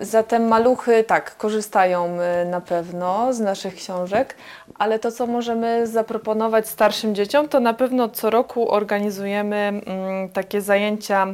Zatem 0.00 0.48
maluchy 0.48 1.04
tak, 1.04 1.36
korzystają 1.36 2.18
y, 2.42 2.44
na 2.44 2.60
pewno 2.60 3.32
z 3.32 3.40
naszych 3.40 3.74
książek, 3.74 4.34
ale 4.78 4.98
to, 4.98 5.12
co 5.12 5.26
możemy 5.26 5.86
zaproponować 5.86 6.68
starszym 6.68 7.14
dzieciom, 7.14 7.48
to 7.48 7.60
na 7.60 7.74
pewno 7.74 8.08
co 8.08 8.30
roku 8.30 8.72
organizujemy 8.72 9.56
mm, 9.56 10.28
takie 10.28 10.60
zajęcia, 10.60 11.26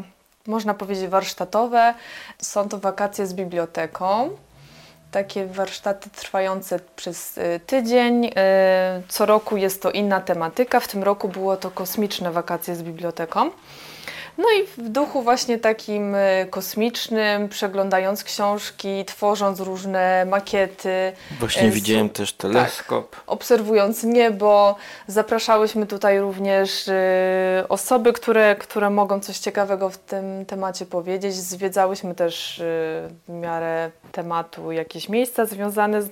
można 0.47 0.75
powiedzieć, 0.75 1.07
warsztatowe. 1.07 1.95
Są 2.39 2.69
to 2.69 2.79
wakacje 2.79 3.27
z 3.27 3.35
biblioteką. 3.35 4.31
Takie 5.11 5.47
warsztaty 5.47 6.11
trwające 6.11 6.81
przez 6.97 7.39
y, 7.39 7.61
tydzień. 7.67 8.25
Y, 8.25 8.31
Co 9.09 9.27
roku 9.27 9.57
jest 9.57 9.83
to 9.83 9.91
inna 9.91 10.21
tematyka. 10.21 10.81
W 10.81 10.89
tym 10.89 11.03
roku 11.03 11.29
było 11.29 11.57
to 11.57 11.71
kosmiczne 11.71 12.31
wakacje 12.31 12.77
z 12.77 12.83
biblioteką. 12.83 13.51
No 14.38 14.45
i 14.61 14.67
w 14.67 14.88
duchu 14.88 15.23
właśnie 15.23 15.59
takim 15.59 16.14
y, 16.14 16.47
kosmicznym, 16.50 17.49
przeglądając 17.49 18.25
książki, 18.25 19.05
tworząc 19.05 19.61
różne 19.61 20.25
makiety, 20.25 21.12
Właśnie 21.41 21.62
E, 21.62 21.71
widziałem 21.71 22.07
su- 22.09 22.12
też 22.14 22.33
teleskop. 22.33 23.17
obserwując 23.26 24.03
niebo. 24.03 24.76
Zapraszałyśmy 25.07 25.87
tutaj 25.87 26.21
również 26.21 26.88
y, 26.88 26.93
osoby, 27.69 28.12
które, 28.12 28.57
które 28.57 28.91
mogą 28.91 29.21
coś 29.21 29.38
ciekawego 29.38 29.91
w 29.91 29.99
tym 29.99 30.47
temacie 30.47 30.87
powiedzieć. 30.87 31.35
Zwiedzałyśmy 31.35 32.14
też 32.14 32.59
y, 32.59 32.62
w 33.29 33.33
miarę 33.33 33.91
tematu 34.12 34.73
jakieś 34.73 35.09
miejsca 35.09 35.47
związane 35.47 36.03
z, 36.03 36.07
y, 36.07 36.11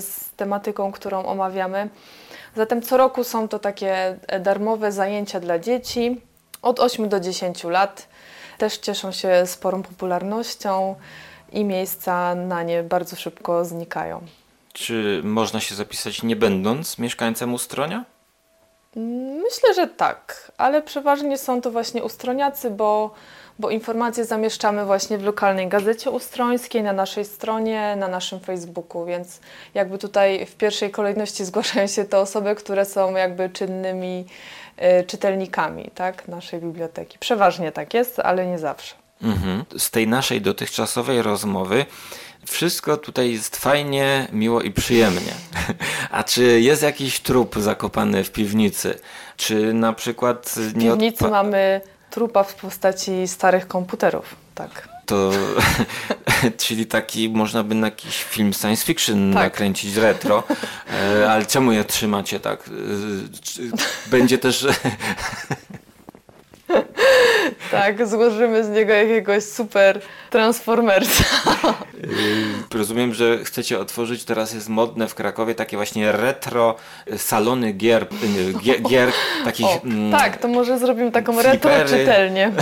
z 0.00 0.30
tematyką, 0.36 0.92
którą 0.92 1.24
omawiamy. 1.24 1.88
Zatem 2.56 2.82
co 2.82 2.96
roku 2.96 3.24
są 3.24 3.48
to 3.48 3.58
takie 3.58 4.16
e, 4.26 4.40
darmowe 4.40 4.92
zajęcia 4.92 5.40
dla 5.40 5.58
dzieci 5.58 6.20
od 6.62 6.80
8 6.80 7.08
do 7.08 7.20
10 7.20 7.64
lat. 7.64 8.08
Też 8.58 8.78
cieszą 8.78 9.12
się 9.12 9.46
sporą 9.46 9.82
popularnością 9.82 10.94
i 11.52 11.64
miejsca 11.64 12.34
na 12.34 12.62
nie 12.62 12.82
bardzo 12.82 13.16
szybko 13.16 13.64
znikają. 13.64 14.20
Czy 14.72 15.20
można 15.24 15.60
się 15.60 15.74
zapisać 15.74 16.22
nie 16.22 16.36
będąc 16.36 16.98
mieszkańcem 16.98 17.54
Ustronia? 17.54 18.04
Myślę, 19.42 19.74
że 19.74 19.86
tak, 19.86 20.52
ale 20.58 20.82
przeważnie 20.82 21.38
są 21.38 21.60
to 21.60 21.70
właśnie 21.70 22.02
ustroniacy, 22.02 22.70
bo, 22.70 23.14
bo 23.58 23.70
informacje 23.70 24.24
zamieszczamy 24.24 24.84
właśnie 24.84 25.18
w 25.18 25.24
lokalnej 25.24 25.68
gazecie 25.68 26.10
ustrońskiej, 26.10 26.82
na 26.82 26.92
naszej 26.92 27.24
stronie, 27.24 27.96
na 27.96 28.08
naszym 28.08 28.40
Facebooku, 28.40 29.04
więc 29.04 29.40
jakby 29.74 29.98
tutaj 29.98 30.46
w 30.46 30.56
pierwszej 30.56 30.90
kolejności 30.90 31.44
zgłaszają 31.44 31.86
się 31.86 32.04
te 32.04 32.18
osoby, 32.18 32.54
które 32.54 32.84
są 32.84 33.16
jakby 33.16 33.50
czynnymi 33.50 34.24
czytelnikami 35.06 35.90
tak, 35.94 36.28
naszej 36.28 36.60
biblioteki. 36.60 37.18
Przeważnie 37.18 37.72
tak 37.72 37.94
jest, 37.94 38.18
ale 38.18 38.46
nie 38.46 38.58
zawsze. 38.58 38.94
Mhm. 39.22 39.64
Z 39.78 39.90
tej 39.90 40.08
naszej 40.08 40.40
dotychczasowej 40.40 41.22
rozmowy 41.22 41.86
wszystko 42.46 42.96
tutaj 42.96 43.32
jest 43.32 43.56
fajnie, 43.56 44.28
miło 44.32 44.60
i 44.60 44.70
przyjemnie. 44.70 45.32
A 46.10 46.24
czy 46.24 46.60
jest 46.60 46.82
jakiś 46.82 47.20
trup 47.20 47.56
zakopany 47.58 48.24
w 48.24 48.32
piwnicy? 48.32 48.98
Czy 49.36 49.74
na 49.74 49.92
przykład 49.92 50.54
W 50.56 50.74
piwnicy 50.74 51.28
mamy 51.28 51.80
trupa 52.10 52.44
w 52.44 52.54
postaci 52.54 53.28
starych 53.28 53.68
komputerów, 53.68 54.36
tak. 54.54 54.91
To, 55.06 55.30
czyli 56.62 56.86
taki, 56.86 57.28
można 57.28 57.62
by 57.62 57.74
na 57.74 57.86
jakiś 57.86 58.22
film 58.24 58.52
science 58.52 58.84
fiction 58.84 59.32
Tak. 59.34 59.42
nakręcić 59.42 59.96
retro, 59.96 60.42
e, 60.92 61.30
ale 61.32 61.46
czemu 61.46 61.72
je 61.72 61.84
trzymacie 61.84 62.40
tak? 62.40 62.68
E, 62.68 64.10
Będzie 64.10 64.38
też, 64.38 64.66
Tak, 67.70 68.06
złożymy 68.06 68.64
z 68.64 68.68
niego 68.68 68.92
jakiegoś 68.92 69.44
super 69.44 70.00
transformersa. 70.30 71.24
e, 72.72 72.78
rozumiem, 72.78 73.14
że 73.14 73.44
chcecie 73.44 73.78
otworzyć, 73.78 74.24
teraz 74.24 74.54
jest 74.54 74.68
modne 74.68 75.08
w 75.08 75.14
Krakowie 75.14 75.54
takie 75.54 75.76
właśnie 75.76 76.12
retro 76.12 76.74
salony 77.16 77.72
gier, 77.72 78.06
e, 78.66 78.80
gier, 78.88 79.12
takich... 79.44 79.66
O, 79.66 79.80
mm, 79.84 80.12
tak, 80.12 80.36
to 80.36 80.48
może 80.48 80.78
zrobimy 80.78 81.12
taką 81.12 81.32
flipery. 81.32 81.52
retro 81.52 81.98
czytelnię. 81.98 82.52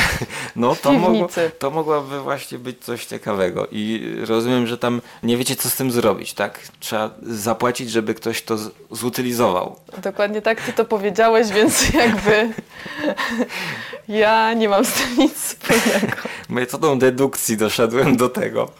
No 0.56 0.76
to, 0.76 0.92
mogło, 0.92 1.28
to 1.58 1.70
mogłoby 1.70 2.20
właśnie 2.20 2.58
być 2.58 2.84
coś 2.84 3.06
ciekawego 3.06 3.66
i 3.72 4.14
rozumiem, 4.26 4.66
że 4.66 4.78
tam 4.78 5.00
nie 5.22 5.36
wiecie 5.36 5.56
co 5.56 5.70
z 5.70 5.76
tym 5.76 5.90
zrobić, 5.90 6.34
tak? 6.34 6.58
Trzeba 6.80 7.10
zapłacić, 7.22 7.90
żeby 7.90 8.14
ktoś 8.14 8.42
to 8.42 8.56
zutylizował. 8.90 9.76
Dokładnie 10.02 10.42
tak 10.42 10.60
ty 10.60 10.72
to 10.72 10.84
powiedziałeś, 10.84 11.48
więc 11.48 11.92
jakby 11.92 12.48
ja 14.10 14.54
nie 14.54 14.68
mam 14.68 14.84
z 14.84 14.92
tym 14.92 15.16
nic 15.18 15.34
wspólnego. 15.34 16.16
Metodą 16.48 16.98
dedukcji 16.98 17.56
doszedłem 17.56 18.16
do 18.16 18.28
tego. 18.28 18.70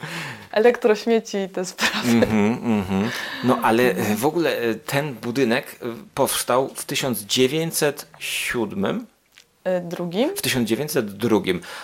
Elektrośmieci 0.52 1.38
i 1.38 1.49
te 1.49 1.64
sprawy. 1.64 2.10
Mhm, 2.10 2.52
mhm. 2.52 3.10
No 3.44 3.58
ale 3.62 3.82
e, 3.82 4.16
w 4.16 4.26
ogóle 4.26 4.58
e, 4.58 4.75
ten 4.75 5.14
budynek 5.14 5.76
e, 5.82 5.87
powstał 6.14 6.70
w 6.75 6.84
1907, 6.84 9.06
Y, 9.68 9.80
Drugim? 9.80 10.37
w 10.37 10.42
1902, 10.42 11.40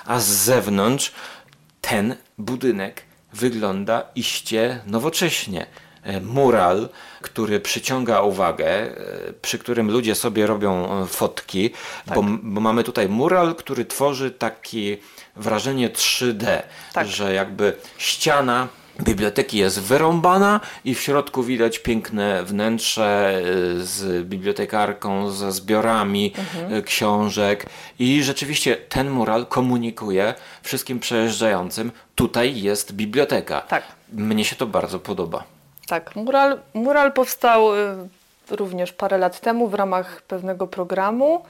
a 0.06 0.20
z 0.20 0.26
zewnątrz 0.26 1.12
ten 1.80 2.16
budynek 2.38 3.02
wygląda 3.32 4.02
iście 4.14 4.80
nowocześnie. 4.86 5.66
E, 6.06 6.20
Mural, 6.20 6.88
który 7.20 7.60
przyciąga 7.60 8.20
uwagę, 8.20 8.66
e, 8.66 8.92
przy 9.42 9.58
którym 9.58 9.90
ludzie 9.90 10.14
sobie 10.14 10.46
robią 10.46 11.02
e, 11.02 11.06
fotki, 11.06 11.70
bo, 12.14 12.22
bo 12.42 12.60
mamy 12.60 12.84
tutaj 12.84 13.08
mural, 13.08 13.54
który 13.54 13.84
tworzy 13.84 14.30
takie 14.30 14.96
wrażenie 15.36 15.90
3D, 15.90 16.62
Tak. 16.92 17.06
że 17.06 17.34
jakby 17.34 17.76
ściana 17.98 18.68
biblioteki 19.02 19.58
jest 19.58 19.80
wyrąbana 19.80 20.60
i 20.84 20.94
w 20.94 21.00
środku 21.00 21.42
widać 21.42 21.78
piękne 21.78 22.44
wnętrze 22.44 23.42
z 23.78 24.26
bibliotekarką, 24.26 25.30
ze 25.30 25.52
zbiorami 25.52 26.32
y, 26.78 26.82
książek 26.82 27.66
i 27.98 28.22
rzeczywiście 28.22 28.76
ten 28.76 29.10
mural 29.10 29.46
komunikuje 29.46 30.34
wszystkim 30.62 31.00
przejeżdżającym, 31.00 31.92
tutaj 32.14 32.62
jest 32.62 32.92
biblioteka. 32.92 33.60
Tak. 33.60 33.82
Mnie 34.12 34.44
się 34.44 34.56
to 34.56 34.66
bardzo 34.66 34.98
podoba. 34.98 35.55
Tak, 35.86 36.16
mural, 36.16 36.60
mural 36.74 37.12
powstał 37.12 37.74
y, 37.74 38.08
również 38.50 38.92
parę 38.92 39.18
lat 39.18 39.40
temu 39.40 39.68
w 39.68 39.74
ramach 39.74 40.22
pewnego 40.22 40.66
programu. 40.66 41.42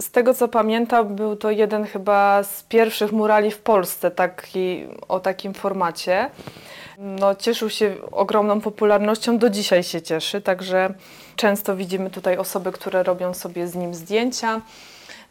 Z 0.00 0.10
tego 0.10 0.34
co 0.34 0.48
pamiętam, 0.48 1.16
był 1.16 1.36
to 1.36 1.50
jeden 1.50 1.84
chyba 1.84 2.42
z 2.42 2.62
pierwszych 2.62 3.12
murali 3.12 3.50
w 3.50 3.58
Polsce 3.58 4.10
taki, 4.10 4.86
o 5.08 5.20
takim 5.20 5.54
formacie. 5.54 6.30
No, 6.98 7.34
cieszył 7.34 7.70
się 7.70 7.94
ogromną 8.12 8.60
popularnością, 8.60 9.38
do 9.38 9.50
dzisiaj 9.50 9.82
się 9.82 10.02
cieszy, 10.02 10.40
także 10.40 10.94
często 11.36 11.76
widzimy 11.76 12.10
tutaj 12.10 12.36
osoby, 12.36 12.72
które 12.72 13.02
robią 13.02 13.34
sobie 13.34 13.68
z 13.68 13.74
nim 13.74 13.94
zdjęcia. 13.94 14.60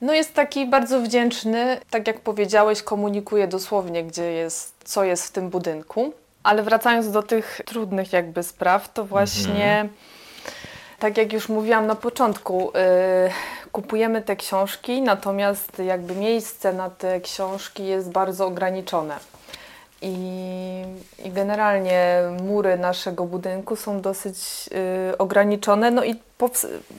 No 0.01 0.13
jest 0.13 0.33
taki 0.33 0.65
bardzo 0.65 1.01
wdzięczny, 1.01 1.79
tak 1.89 2.07
jak 2.07 2.19
powiedziałeś, 2.19 2.81
komunikuje 2.81 3.47
dosłownie, 3.47 4.03
gdzie 4.03 4.31
jest, 4.31 4.75
co 4.83 5.03
jest 5.03 5.27
w 5.27 5.31
tym 5.31 5.49
budynku. 5.49 6.13
Ale 6.43 6.63
wracając 6.63 7.11
do 7.11 7.23
tych 7.23 7.61
trudnych 7.65 8.13
jakby 8.13 8.43
spraw, 8.43 8.93
to 8.93 9.05
właśnie, 9.05 9.89
tak 10.99 11.17
jak 11.17 11.33
już 11.33 11.49
mówiłam 11.49 11.87
na 11.87 11.95
początku, 11.95 12.69
y, 12.69 13.69
kupujemy 13.71 14.21
te 14.21 14.35
książki, 14.35 15.01
natomiast 15.01 15.79
jakby 15.79 16.15
miejsce 16.15 16.73
na 16.73 16.89
te 16.89 17.21
książki 17.21 17.85
jest 17.85 18.11
bardzo 18.11 18.45
ograniczone. 18.45 19.17
I, 20.01 20.15
I 21.25 21.31
generalnie 21.31 22.19
mury 22.41 22.77
naszego 22.77 23.25
budynku 23.25 23.75
są 23.75 24.01
dosyć 24.01 24.37
y, 25.11 25.17
ograniczone, 25.17 25.91
no 25.91 26.03
i 26.03 26.15
po, 26.37 26.49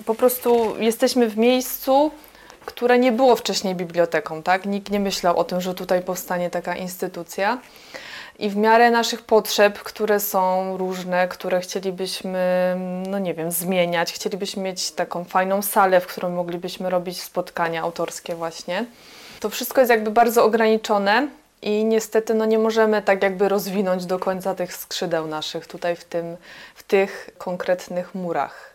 po 0.07 0.15
prostu 0.15 0.75
jesteśmy 0.79 1.29
w 1.29 1.37
miejscu, 1.37 2.11
które 2.65 2.99
nie 2.99 3.13
było 3.13 3.37
wcześniej 3.37 3.75
biblioteką, 3.75 4.43
tak? 4.43 4.67
Nikt 4.67 4.91
nie 4.91 5.01
myślał 5.01 5.39
o 5.39 5.45
tym, 5.45 5.61
że 5.61 5.75
tutaj 5.75 6.03
powstanie 6.03 6.51
taka 6.51 6.77
instytucja. 6.77 7.59
I 8.39 8.51
w 8.51 8.57
miarę 8.57 8.91
naszych 8.91 9.23
potrzeb, 9.23 9.79
które 9.79 10.21
są 10.21 10.77
różne, 10.77 11.29
które 11.29 11.61
chcielibyśmy, 11.61 12.77
no 13.09 13.19
nie 13.19 13.35
wiem, 13.35 13.51
zmieniać, 13.51 14.13
chcielibyśmy 14.13 14.63
mieć 14.63 14.91
taką 14.91 15.25
fajną 15.25 15.63
salę, 15.63 16.01
w 16.01 16.07
której 16.07 16.33
moglibyśmy 16.33 16.91
robić 16.91 17.23
spotkania 17.23 17.83
autorskie 17.83 18.35
właśnie. 18.35 18.85
To 19.41 19.51
wszystko 19.51 19.81
jest 19.81 19.91
jakby 19.91 20.11
bardzo 20.11 20.45
ograniczone 20.45 21.29
i 21.63 21.85
niestety 21.85 22.35
no 22.35 22.45
nie 22.45 22.59
możemy 22.59 23.03
tak 23.03 23.23
jakby 23.23 23.49
rozwinąć 23.49 24.07
do 24.07 24.19
końca 24.19 24.55
tych 24.55 24.75
skrzydeł 24.75 25.27
naszych 25.27 25.67
tutaj 25.67 25.97
w, 25.97 26.05
tym, 26.05 26.37
w 26.75 26.83
tych 26.83 27.31
konkretnych 27.39 28.15
murach. 28.15 28.74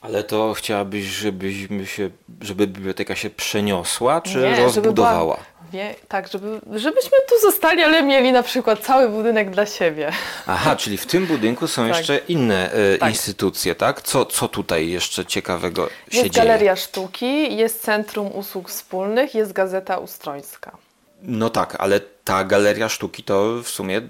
Ale 0.00 0.24
to 0.24 0.54
chciałabyś, 0.54 1.04
żebyśmy 1.04 1.86
się, 1.86 2.10
żeby 2.40 2.66
biblioteka 2.66 3.16
się 3.16 3.30
przeniosła, 3.30 4.20
czy 4.20 4.38
Nie, 4.38 4.50
żeby 4.50 4.62
rozbudowała? 4.62 5.20
była- 5.20 5.44
Wie, 5.72 5.94
tak, 6.08 6.28
żeby, 6.28 6.60
żebyśmy 6.78 7.10
tu 7.28 7.40
zostali, 7.42 7.82
ale 7.82 8.02
mieli 8.02 8.32
na 8.32 8.42
przykład 8.42 8.80
cały 8.80 9.08
budynek 9.08 9.50
dla 9.50 9.66
siebie. 9.66 10.12
Aha, 10.46 10.76
czyli 10.76 10.96
w 10.96 11.06
tym 11.06 11.26
budynku 11.26 11.66
są 11.68 11.88
Tak. 11.88 11.96
jeszcze 11.98 12.16
inne 12.18 12.72
e, 12.72 12.98
Tak. 12.98 13.08
instytucje, 13.10 13.74
tak? 13.74 14.02
Co, 14.02 14.24
co 14.26 14.48
tutaj 14.48 14.88
jeszcze 14.88 15.26
ciekawego 15.26 15.86
się 16.10 16.18
Jest 16.18 16.30
dzieje? 16.30 16.46
Galeria 16.46 16.76
Sztuki, 16.76 17.56
jest 17.56 17.82
Centrum 17.82 18.32
Usług 18.32 18.68
Wspólnych, 18.70 19.34
jest 19.34 19.52
Gazeta 19.52 19.98
Ustrońska. 19.98 20.76
No 21.22 21.50
tak, 21.50 21.76
ale 21.78 22.00
ta 22.24 22.44
galeria 22.44 22.88
sztuki 22.88 23.22
to 23.22 23.62
w 23.62 23.68
sumie 23.68 24.00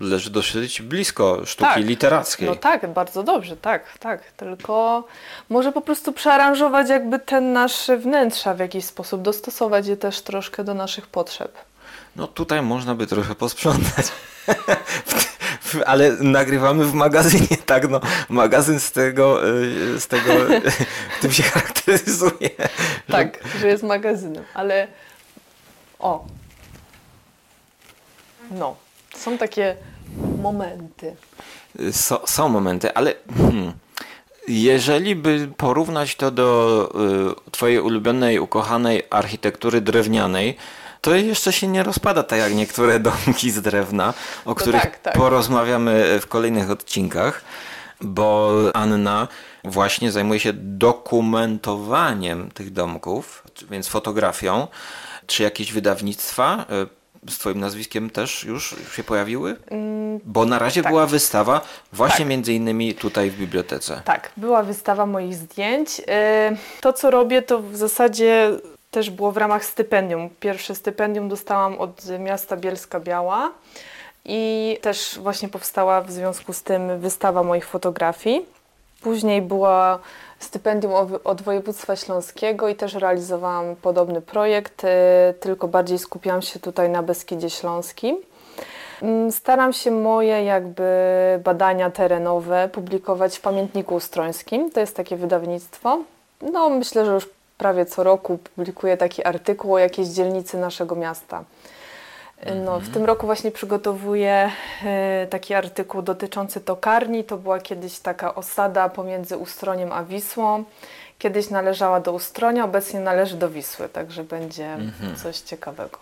leży 0.00 0.30
dosyć 0.30 0.82
blisko 0.82 1.46
sztuki 1.46 1.70
Tak. 1.70 1.84
literackiej. 1.84 2.48
No 2.48 2.56
tak, 2.56 2.92
bardzo 2.92 3.22
dobrze, 3.22 3.56
tak, 3.56 3.98
tak. 3.98 4.32
Tylko 4.32 5.04
może 5.48 5.72
po 5.72 5.80
prostu 5.80 6.12
przearanżować 6.12 6.88
jakby 6.88 7.18
ten 7.18 7.52
nasze 7.52 7.96
wnętrza 7.96 8.54
w 8.54 8.58
jakiś 8.58 8.84
sposób, 8.84 9.22
dostosować 9.22 9.86
je 9.86 9.96
też 9.96 10.20
troszkę 10.20 10.64
do 10.64 10.74
naszych 10.74 11.06
potrzeb. 11.06 11.58
No 12.16 12.26
tutaj 12.26 12.62
można 12.62 12.94
by 12.94 13.06
trochę 13.06 13.34
posprzątać. 13.34 14.06
Ale 15.86 16.12
nagrywamy 16.12 16.84
w 16.84 16.94
magazynie, 16.94 17.56
tak 17.66 17.88
no. 17.90 18.00
Magazyn 18.28 18.80
z 18.80 18.92
tego, 18.92 19.48
y, 19.48 20.00
z 20.00 20.06
tego 20.06 20.32
tym 21.20 21.32
się 21.32 21.42
charakteryzuje. 21.42 22.50
Tak, 23.10 23.38
że 23.60 23.68
jest 23.68 23.82
magazynem, 23.82 24.44
ale 24.54 24.88
o. 25.98 26.24
No, 28.50 28.76
są 29.14 29.38
takie 29.38 29.76
momenty. 30.42 31.16
So, 31.92 32.22
są 32.26 32.48
momenty, 32.48 32.94
ale 32.94 33.14
hmm, 33.36 33.72
jeżeli 34.48 35.16
by 35.16 35.48
porównać 35.56 36.16
to 36.16 36.30
do 36.30 36.88
y, 37.48 37.50
twojej 37.50 37.80
ulubionej, 37.80 38.38
ukochanej 38.38 39.02
architektury 39.10 39.80
drewnianej, 39.80 40.56
to 41.00 41.14
jeszcze 41.14 41.52
się 41.52 41.68
nie 41.68 41.82
rozpada 41.82 42.22
tak 42.22 42.38
jak 42.38 42.54
niektóre 42.54 43.00
domki 43.10 43.50
z 43.50 43.60
drewna, 43.60 44.14
o 44.44 44.54
których 44.54 44.82
tak, 44.82 44.98
tak. 44.98 45.14
porozmawiamy 45.14 46.20
w 46.20 46.26
kolejnych 46.26 46.70
odcinkach, 46.70 47.44
bo 48.00 48.52
Anna 48.74 49.28
właśnie 49.64 50.12
zajmuje 50.12 50.40
się 50.40 50.52
dokumentowaniem 50.54 52.50
tych 52.50 52.72
domków, 52.72 53.42
więc 53.70 53.88
fotografią. 53.88 54.66
Czy 55.26 55.42
jakieś 55.42 55.72
wydawnictwa 55.72 56.66
y, 56.84 56.97
z 57.30 57.38
Twoim 57.38 57.60
nazwiskiem 57.60 58.10
też 58.10 58.44
już 58.44 58.76
się 58.96 59.04
pojawiły? 59.04 59.56
Mm, 59.70 60.20
Bo 60.24 60.44
na 60.44 60.58
razie 60.58 60.82
tak. 60.82 60.92
była 60.92 61.06
wystawa 61.06 61.60
właśnie 61.92 62.18
Tak. 62.24 62.28
między 62.28 62.52
innymi 62.52 62.94
tutaj 62.94 63.30
w 63.30 63.36
bibliotece. 63.38 64.02
Tak, 64.04 64.32
była 64.36 64.62
wystawa 64.62 65.06
moich 65.06 65.34
zdjęć. 65.34 66.00
E, 66.08 66.56
To, 66.80 66.92
co 66.92 67.10
robię, 67.10 67.42
to 67.42 67.58
w 67.62 67.76
zasadzie 67.76 68.50
też 68.90 69.10
było 69.10 69.32
w 69.32 69.36
ramach 69.36 69.64
stypendium. 69.64 70.30
Pierwsze 70.40 70.74
stypendium 70.74 71.28
dostałam 71.28 71.78
od 71.78 72.02
miasta 72.18 72.56
Bielska 72.56 73.00
Biała 73.00 73.50
i 74.24 74.76
też 74.80 75.18
właśnie 75.22 75.48
powstała 75.48 76.00
w 76.00 76.10
związku 76.12 76.52
z 76.52 76.62
tym 76.62 77.00
wystawa 77.00 77.42
moich 77.42 77.66
fotografii. 77.66 78.46
Później 79.00 79.42
była 79.42 79.98
stypendium 80.38 80.92
od- 81.24 81.42
województwa 81.42 81.96
śląskiego 81.96 82.68
i 82.68 82.74
też 82.74 82.94
realizowałam 82.94 83.76
podobny 83.76 84.20
projekt, 84.22 84.84
e, 84.84 85.34
tylko 85.40 85.68
bardziej 85.68 85.98
skupiałam 85.98 86.42
się 86.42 86.60
tutaj 86.60 86.90
na 86.90 87.02
Beskidzie 87.02 87.50
Śląskim. 87.50 88.16
Mm, 89.02 89.32
Staram 89.32 89.72
się 89.72 89.90
moje 89.90 90.44
jakby 90.44 90.84
badania 91.44 91.90
terenowe 91.90 92.68
publikować 92.72 93.38
w 93.38 93.40
Pamiętniku 93.40 93.94
Ustrońskim. 93.94 94.70
To 94.70 94.80
jest 94.80 94.96
takie 94.96 95.16
wydawnictwo. 95.16 95.98
No 96.52 96.68
myślę, 96.70 97.04
że 97.04 97.12
już 97.12 97.28
prawie 97.58 97.86
co 97.86 98.02
roku 98.02 98.38
publikuję 98.56 98.96
taki 98.96 99.24
artykuł 99.24 99.74
o 99.74 99.78
jakiejś 99.78 100.08
dzielnicy 100.08 100.56
naszego 100.58 100.94
miasta. 100.94 101.44
No, 102.64 102.80
w 102.80 102.88
tym 102.88 103.04
roku 103.04 103.26
właśnie 103.26 103.50
przygotowuję 103.50 104.50
e, 104.84 105.26
taki 105.30 105.54
artykuł 105.54 106.02
dotyczący 106.02 106.60
tokarni. 106.60 107.24
To 107.24 107.36
była 107.36 107.60
kiedyś 107.60 107.98
taka 107.98 108.34
osada 108.34 108.88
pomiędzy 108.88 109.36
Ustroniem 109.36 109.92
a 109.92 110.04
Wisłą. 110.04 110.64
Kiedyś 111.18 111.50
należała 111.50 112.00
do 112.00 112.12
Ustronia, 112.12 112.64
obecnie 112.64 113.00
należy 113.00 113.36
do 113.36 113.50
Wisły, 113.50 113.88
także 113.88 114.24
będzie 114.24 114.76
coś 115.22 115.38
ciekawego. 115.38 115.98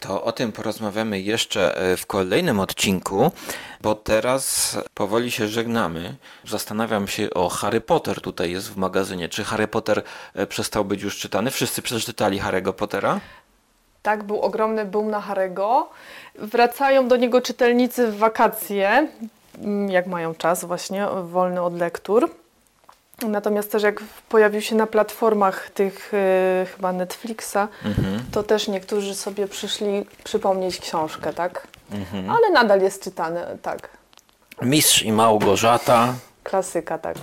To 0.00 0.24
o 0.24 0.32
tym 0.32 0.52
porozmawiamy 0.52 1.20
jeszcze 1.20 1.76
e, 1.76 1.96
w 1.96 2.06
kolejnym 2.06 2.60
odcinku, 2.60 3.32
bo 3.80 3.94
teraz 3.94 4.76
powoli 4.94 5.30
się 5.30 5.48
żegnamy. 5.48 6.16
Zastanawiam 6.44 7.08
się 7.08 7.30
o 7.30 7.48
Harry 7.48 7.80
Potter 7.80 8.20
tutaj 8.20 8.50
jest 8.50 8.72
w 8.72 8.76
magazynie. 8.76 9.28
Czy 9.28 9.44
Harry 9.44 9.68
Potter 9.68 10.02
e, 10.34 10.46
przestał 10.46 10.84
być 10.84 11.02
już 11.02 11.18
czytany? 11.18 11.50
Wszyscy 11.50 11.82
przeczytali 11.82 12.40
Harry'ego 12.40 12.72
Pottera? 12.72 13.20
Tak, 14.06 14.22
był 14.22 14.40
ogromny 14.40 14.84
boom 14.84 15.10
na 15.10 15.20
Harego. 15.20 15.88
Wracają 16.34 17.08
do 17.08 17.16
niego 17.16 17.40
czytelnicy 17.40 18.06
w 18.06 18.18
wakacje, 18.18 19.08
mm, 19.58 19.90
jak 19.90 20.06
mają 20.06 20.34
czas 20.34 20.64
właśnie, 20.64 21.06
wolny 21.22 21.62
od 21.62 21.78
lektur. 21.78 22.30
Natomiast 23.28 23.72
też 23.72 23.82
jak 23.82 24.00
pojawił 24.28 24.60
się 24.60 24.76
na 24.76 24.86
platformach 24.86 25.70
tych 25.70 26.14
y, 26.14 26.66
chyba 26.66 26.92
Netflixa, 26.92 27.56
to 28.32 28.42
też 28.42 28.68
niektórzy 28.68 29.14
sobie 29.14 29.48
przyszli 29.48 30.06
przypomnieć 30.24 30.78
książkę, 30.80 31.32
tak? 31.32 31.66
Ale 32.28 32.50
nadal 32.50 32.80
jest 32.80 33.04
czytany, 33.04 33.40
tak. 33.62 33.88
Mistrz 34.62 35.02
i 35.02 35.12
Małgorzata. 35.12 36.14
Klasyka, 36.42 36.98
tak. 36.98 37.16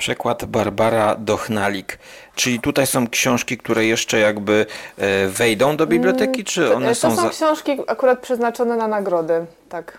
Przekład 0.00 0.44
Barbara 0.44 1.14
Dochnalik. 1.18 1.98
Czyli 2.34 2.60
tutaj 2.60 2.86
są 2.86 3.08
książki, 3.08 3.58
które 3.58 3.84
jeszcze 3.86 4.18
jakby 4.18 4.66
e, 4.98 5.28
wejdą 5.28 5.76
do 5.76 5.86
biblioteki, 5.86 6.44
czy 6.44 6.74
one 6.74 6.90
Y, 6.90 6.94
są, 6.94 7.10
to 7.10 7.16
są 7.16 7.22
za... 7.22 7.28
książki 7.28 7.78
akurat 7.86 8.18
przeznaczone 8.20 8.76
na 8.76 8.88
nagrody, 8.88 9.46
tak. 9.68 9.98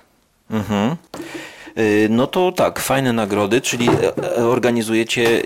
Mhm. 0.51 0.95
Y, 1.77 2.07
No 2.09 2.27
to 2.27 2.51
tak, 2.51 2.79
fajne 2.79 3.13
nagrody, 3.13 3.61
czyli 3.61 3.89
e, 3.89 4.37
e, 4.37 4.45
organizujecie. 4.47 5.41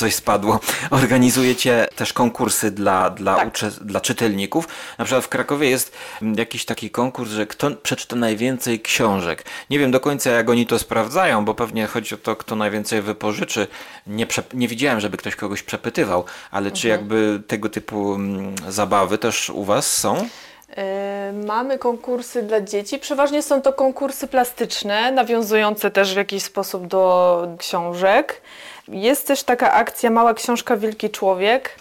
Coś 0.00 0.14
spadło. 0.14 0.60
Organizujecie 0.90 1.88
też 1.96 2.12
konkursy 2.12 2.70
dla, 2.70 3.10
dla, 3.10 3.36
Tak. 3.36 3.58
dla 3.80 4.00
czytelników. 4.00 4.68
Na 4.98 5.04
przykład 5.04 5.24
w 5.24 5.28
Krakowie 5.28 5.70
jest 5.70 5.96
jakiś 6.36 6.64
taki 6.64 6.90
konkurs, 6.90 7.30
że 7.30 7.46
kto 7.46 7.70
przeczyta 7.70 8.16
najwięcej 8.16 8.80
książek. 8.80 9.44
Nie 9.70 9.78
wiem 9.78 9.90
do 9.90 10.00
końca, 10.00 10.30
jak 10.30 10.50
oni 10.50 10.66
to 10.66 10.78
sprawdzają, 10.78 11.44
bo 11.44 11.54
pewnie 11.54 11.86
chodzi 11.86 12.14
o 12.14 12.18
to, 12.18 12.36
kto 12.36 12.56
najwięcej 12.56 13.02
wypożyczy. 13.02 13.66
Nie, 14.06 14.26
nie 14.54 14.68
widziałem, 14.68 15.00
żeby 15.00 15.16
ktoś 15.16 15.36
kogoś 15.36 15.62
przepytywał, 15.62 16.24
ale 16.50 16.70
czy 16.70 16.88
jakby 16.88 17.42
tego 17.46 17.68
typu 17.68 18.14
mm, 18.14 18.54
zabawy 18.68 19.18
też 19.18 19.50
u 19.50 19.64
Was 19.64 19.96
są? 19.96 20.28
E, 20.76 21.32
Mamy 21.46 21.78
konkursy 21.78 22.42
dla 22.42 22.60
dzieci. 22.60 22.98
Przeważnie 22.98 23.42
są 23.42 23.62
to 23.62 23.72
konkursy 23.72 24.26
plastyczne, 24.26 25.12
nawiązujące 25.12 25.90
też 25.90 26.14
w 26.14 26.16
jakiś 26.16 26.42
sposób 26.42 26.86
do 26.86 27.46
książek. 27.58 28.40
Jest 28.90 29.26
też 29.26 29.42
taka 29.42 29.72
akcja 29.72 30.10
Mała 30.10 30.34
Książka 30.34 30.76
Wielki 30.76 31.10
Człowiek 31.10 31.76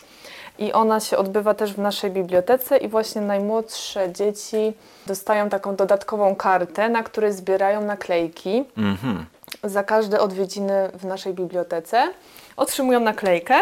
i 0.59 0.73
ona 0.73 0.99
się 0.99 1.17
odbywa 1.17 1.53
też 1.53 1.73
w 1.73 1.77
naszej 1.77 2.11
bibliotece 2.11 2.77
i 2.77 2.87
właśnie 2.87 3.21
najmłodsze 3.21 4.13
dzieci 4.13 4.73
dostają 5.05 5.49
taką 5.49 5.75
dodatkową 5.75 6.35
kartę, 6.35 6.89
na 6.89 7.03
której 7.03 7.33
zbierają 7.33 7.81
naklejki 7.81 8.63
Mhm. 8.77 9.25
za 9.63 9.83
każde 9.83 10.19
odwiedziny 10.19 10.89
w 10.93 11.05
naszej 11.05 11.33
bibliotece. 11.33 12.09
Otrzymują 12.57 12.99
naklejkę. 12.99 13.59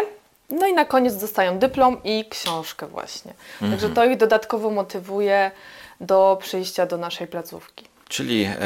No 0.50 0.66
i 0.66 0.72
na 0.72 0.84
koniec 0.84 1.16
dostają 1.16 1.58
dyplom 1.58 2.02
i 2.04 2.24
książkę 2.30 2.86
właśnie. 2.86 3.32
Także 3.60 3.88
to 3.88 4.04
ich 4.04 4.16
dodatkowo 4.16 4.70
motywuje 4.70 5.50
do 6.00 6.38
przyjścia 6.40 6.86
do 6.86 6.96
naszej 6.96 7.26
placówki. 7.26 7.87
Czyli 8.08 8.44
e, 8.44 8.56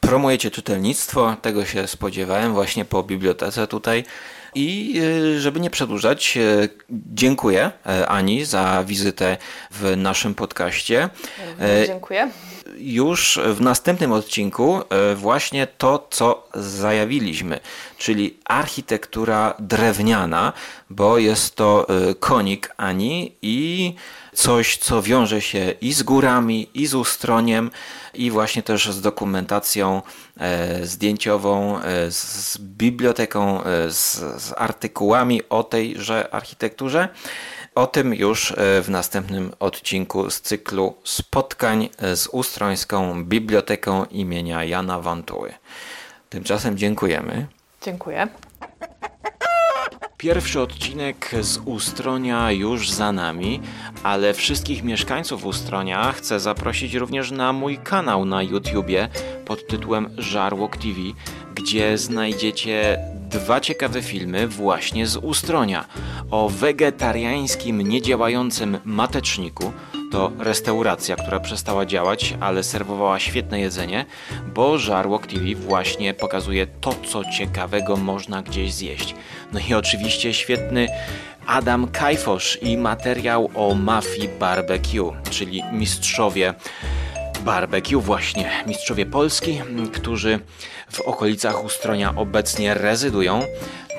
promujecie 0.00 0.50
czytelnictwo, 0.50 1.36
tego 1.42 1.64
się 1.64 1.86
spodziewałem 1.86 2.52
właśnie 2.52 2.84
po 2.84 3.02
bibliotece 3.02 3.66
tutaj. 3.66 4.04
I 4.54 5.00
e, 5.36 5.40
żeby 5.40 5.60
nie 5.60 5.70
przedłużać, 5.70 6.36
e, 6.36 6.68
dziękuję 6.90 7.70
e, 7.86 8.08
Ani 8.08 8.44
za 8.44 8.84
wizytę 8.86 9.36
w 9.70 9.96
naszym 9.96 10.34
podcaście. 10.34 11.08
Dziękuję. 11.86 12.30
Już 12.76 13.40
w 13.54 13.60
następnym 13.60 14.12
odcinku 14.12 14.80
e, 14.90 15.14
właśnie 15.14 15.66
to, 15.66 16.06
co 16.10 16.48
zajawiliśmy, 16.54 17.60
czyli 17.98 18.38
architektura 18.44 19.54
drewniana, 19.58 20.52
bo 20.90 21.18
jest 21.18 21.56
to 21.56 21.86
e, 21.88 22.14
konik 22.14 22.74
Ani 22.76 23.32
i 23.42 23.94
coś, 24.32 24.76
co 24.76 25.02
wiąże 25.02 25.40
się 25.40 25.74
i 25.80 25.92
z 25.92 26.02
górami, 26.02 26.68
i 26.74 26.86
z 26.86 26.94
ustroniem, 26.94 27.70
i 28.14 28.30
właśnie 28.30 28.62
też 28.62 28.90
z 28.92 29.00
dokumentacją 29.00 30.02
e, 30.36 30.86
zdjęciową, 30.86 31.80
z, 32.10 32.58
biblioteką, 32.58 33.62
z, 33.88 34.16
z 34.42 34.52
artykułami 34.56 35.42
o 35.48 35.62
tejże 35.62 36.34
architekturze. 36.34 37.08
O 37.78 37.86
tym 37.86 38.14
już 38.14 38.52
e, 38.52 38.82
w 38.82 38.90
następnym 38.90 39.52
odcinku 39.60 40.30
z 40.30 40.40
cyklu 40.40 40.94
spotkań 41.04 41.88
z 42.14 42.26
Ustrońską 42.26 43.24
Biblioteką 43.24 44.04
imienia 44.04 44.64
Jana 44.64 45.00
Wantuły. 45.00 45.52
Tymczasem 46.30 46.78
dziękujemy. 46.78 47.46
Dziękuję. 47.82 48.28
Pierwszy 50.18 50.60
odcinek 50.60 51.30
z 51.40 51.58
Ustronia 51.58 52.52
już 52.52 52.90
za 52.90 53.12
nami, 53.12 53.60
ale 54.02 54.34
wszystkich 54.34 54.82
mieszkańców 54.82 55.44
Ustronia 55.44 56.12
chcę 56.12 56.40
zaprosić 56.40 56.94
również 56.94 57.30
na 57.30 57.52
mój 57.52 57.78
kanał 57.78 58.24
na 58.24 58.42
YouTubie 58.42 59.08
pod 59.44 59.66
tytułem 59.66 60.10
Żarłok 60.18 60.76
TV, 60.76 60.94
gdzie 61.54 61.98
znajdziecie 61.98 62.98
dwa 63.30 63.60
ciekawe 63.60 64.02
filmy 64.02 64.48
właśnie 64.48 65.06
z 65.06 65.16
Ustronia 65.16 65.84
o 66.30 66.48
wegetariańskim 66.48 67.80
niedziałającym 67.80 68.78
mateczniku. 68.84 69.72
To 70.10 70.32
restauracja, 70.38 71.16
która 71.16 71.40
przestała 71.40 71.86
działać, 71.86 72.34
ale 72.40 72.62
serwowała 72.62 73.18
świetne 73.18 73.60
jedzenie, 73.60 74.06
bo 74.54 74.78
Żarłok 74.78 75.26
TV 75.26 75.54
właśnie 75.54 76.14
pokazuje 76.14 76.66
to, 76.66 76.94
co 77.12 77.24
ciekawego 77.24 77.96
można 77.96 78.42
gdzieś 78.42 78.72
zjeść. 78.74 79.14
No 79.52 79.60
i 79.70 79.74
oczywiście 79.74 80.34
świetny 80.34 80.88
Adam 81.46 81.88
Kajfosz 81.88 82.58
i 82.62 82.76
materiał 82.76 83.50
o 83.54 83.74
mafii 83.74 84.28
barbecue, 84.28 85.12
czyli 85.30 85.62
mistrzowie 85.72 86.54
barbecue 87.44 88.00
właśnie, 88.00 88.50
mistrzowie 88.66 89.06
Polski, 89.06 89.60
którzy 89.92 90.40
w 90.90 91.00
okolicach 91.00 91.64
Ustronia 91.64 92.14
obecnie 92.16 92.74
rezydują. 92.74 93.42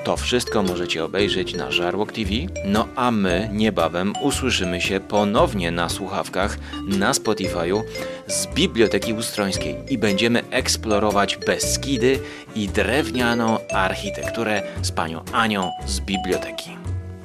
To 0.04 0.16
wszystko 0.16 0.62
możecie 0.62 1.04
obejrzeć 1.04 1.54
na 1.54 1.70
Żarłok 1.70 2.12
TV, 2.12 2.30
no 2.64 2.88
a 2.96 3.10
my 3.10 3.50
niebawem 3.52 4.12
usłyszymy 4.22 4.80
się 4.80 5.00
ponownie 5.00 5.70
na 5.70 5.88
słuchawkach 5.88 6.58
na 6.88 7.12
Spotify'u 7.12 7.82
z 8.26 8.46
Biblioteki 8.46 9.12
Ustrońskiej 9.12 9.76
i 9.88 9.98
będziemy 9.98 10.42
eksplorować 10.50 11.36
Beskidy 11.36 12.18
i 12.54 12.68
drewnianą 12.68 13.58
architekturę 13.72 14.62
z 14.82 14.92
panią 14.92 15.24
Anią 15.32 15.70
z 15.86 16.00
biblioteki. 16.00 16.70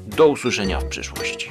Do 0.07 0.27
usłyszenia 0.27 0.79
w 0.79 0.85
przyszłości. 0.85 1.49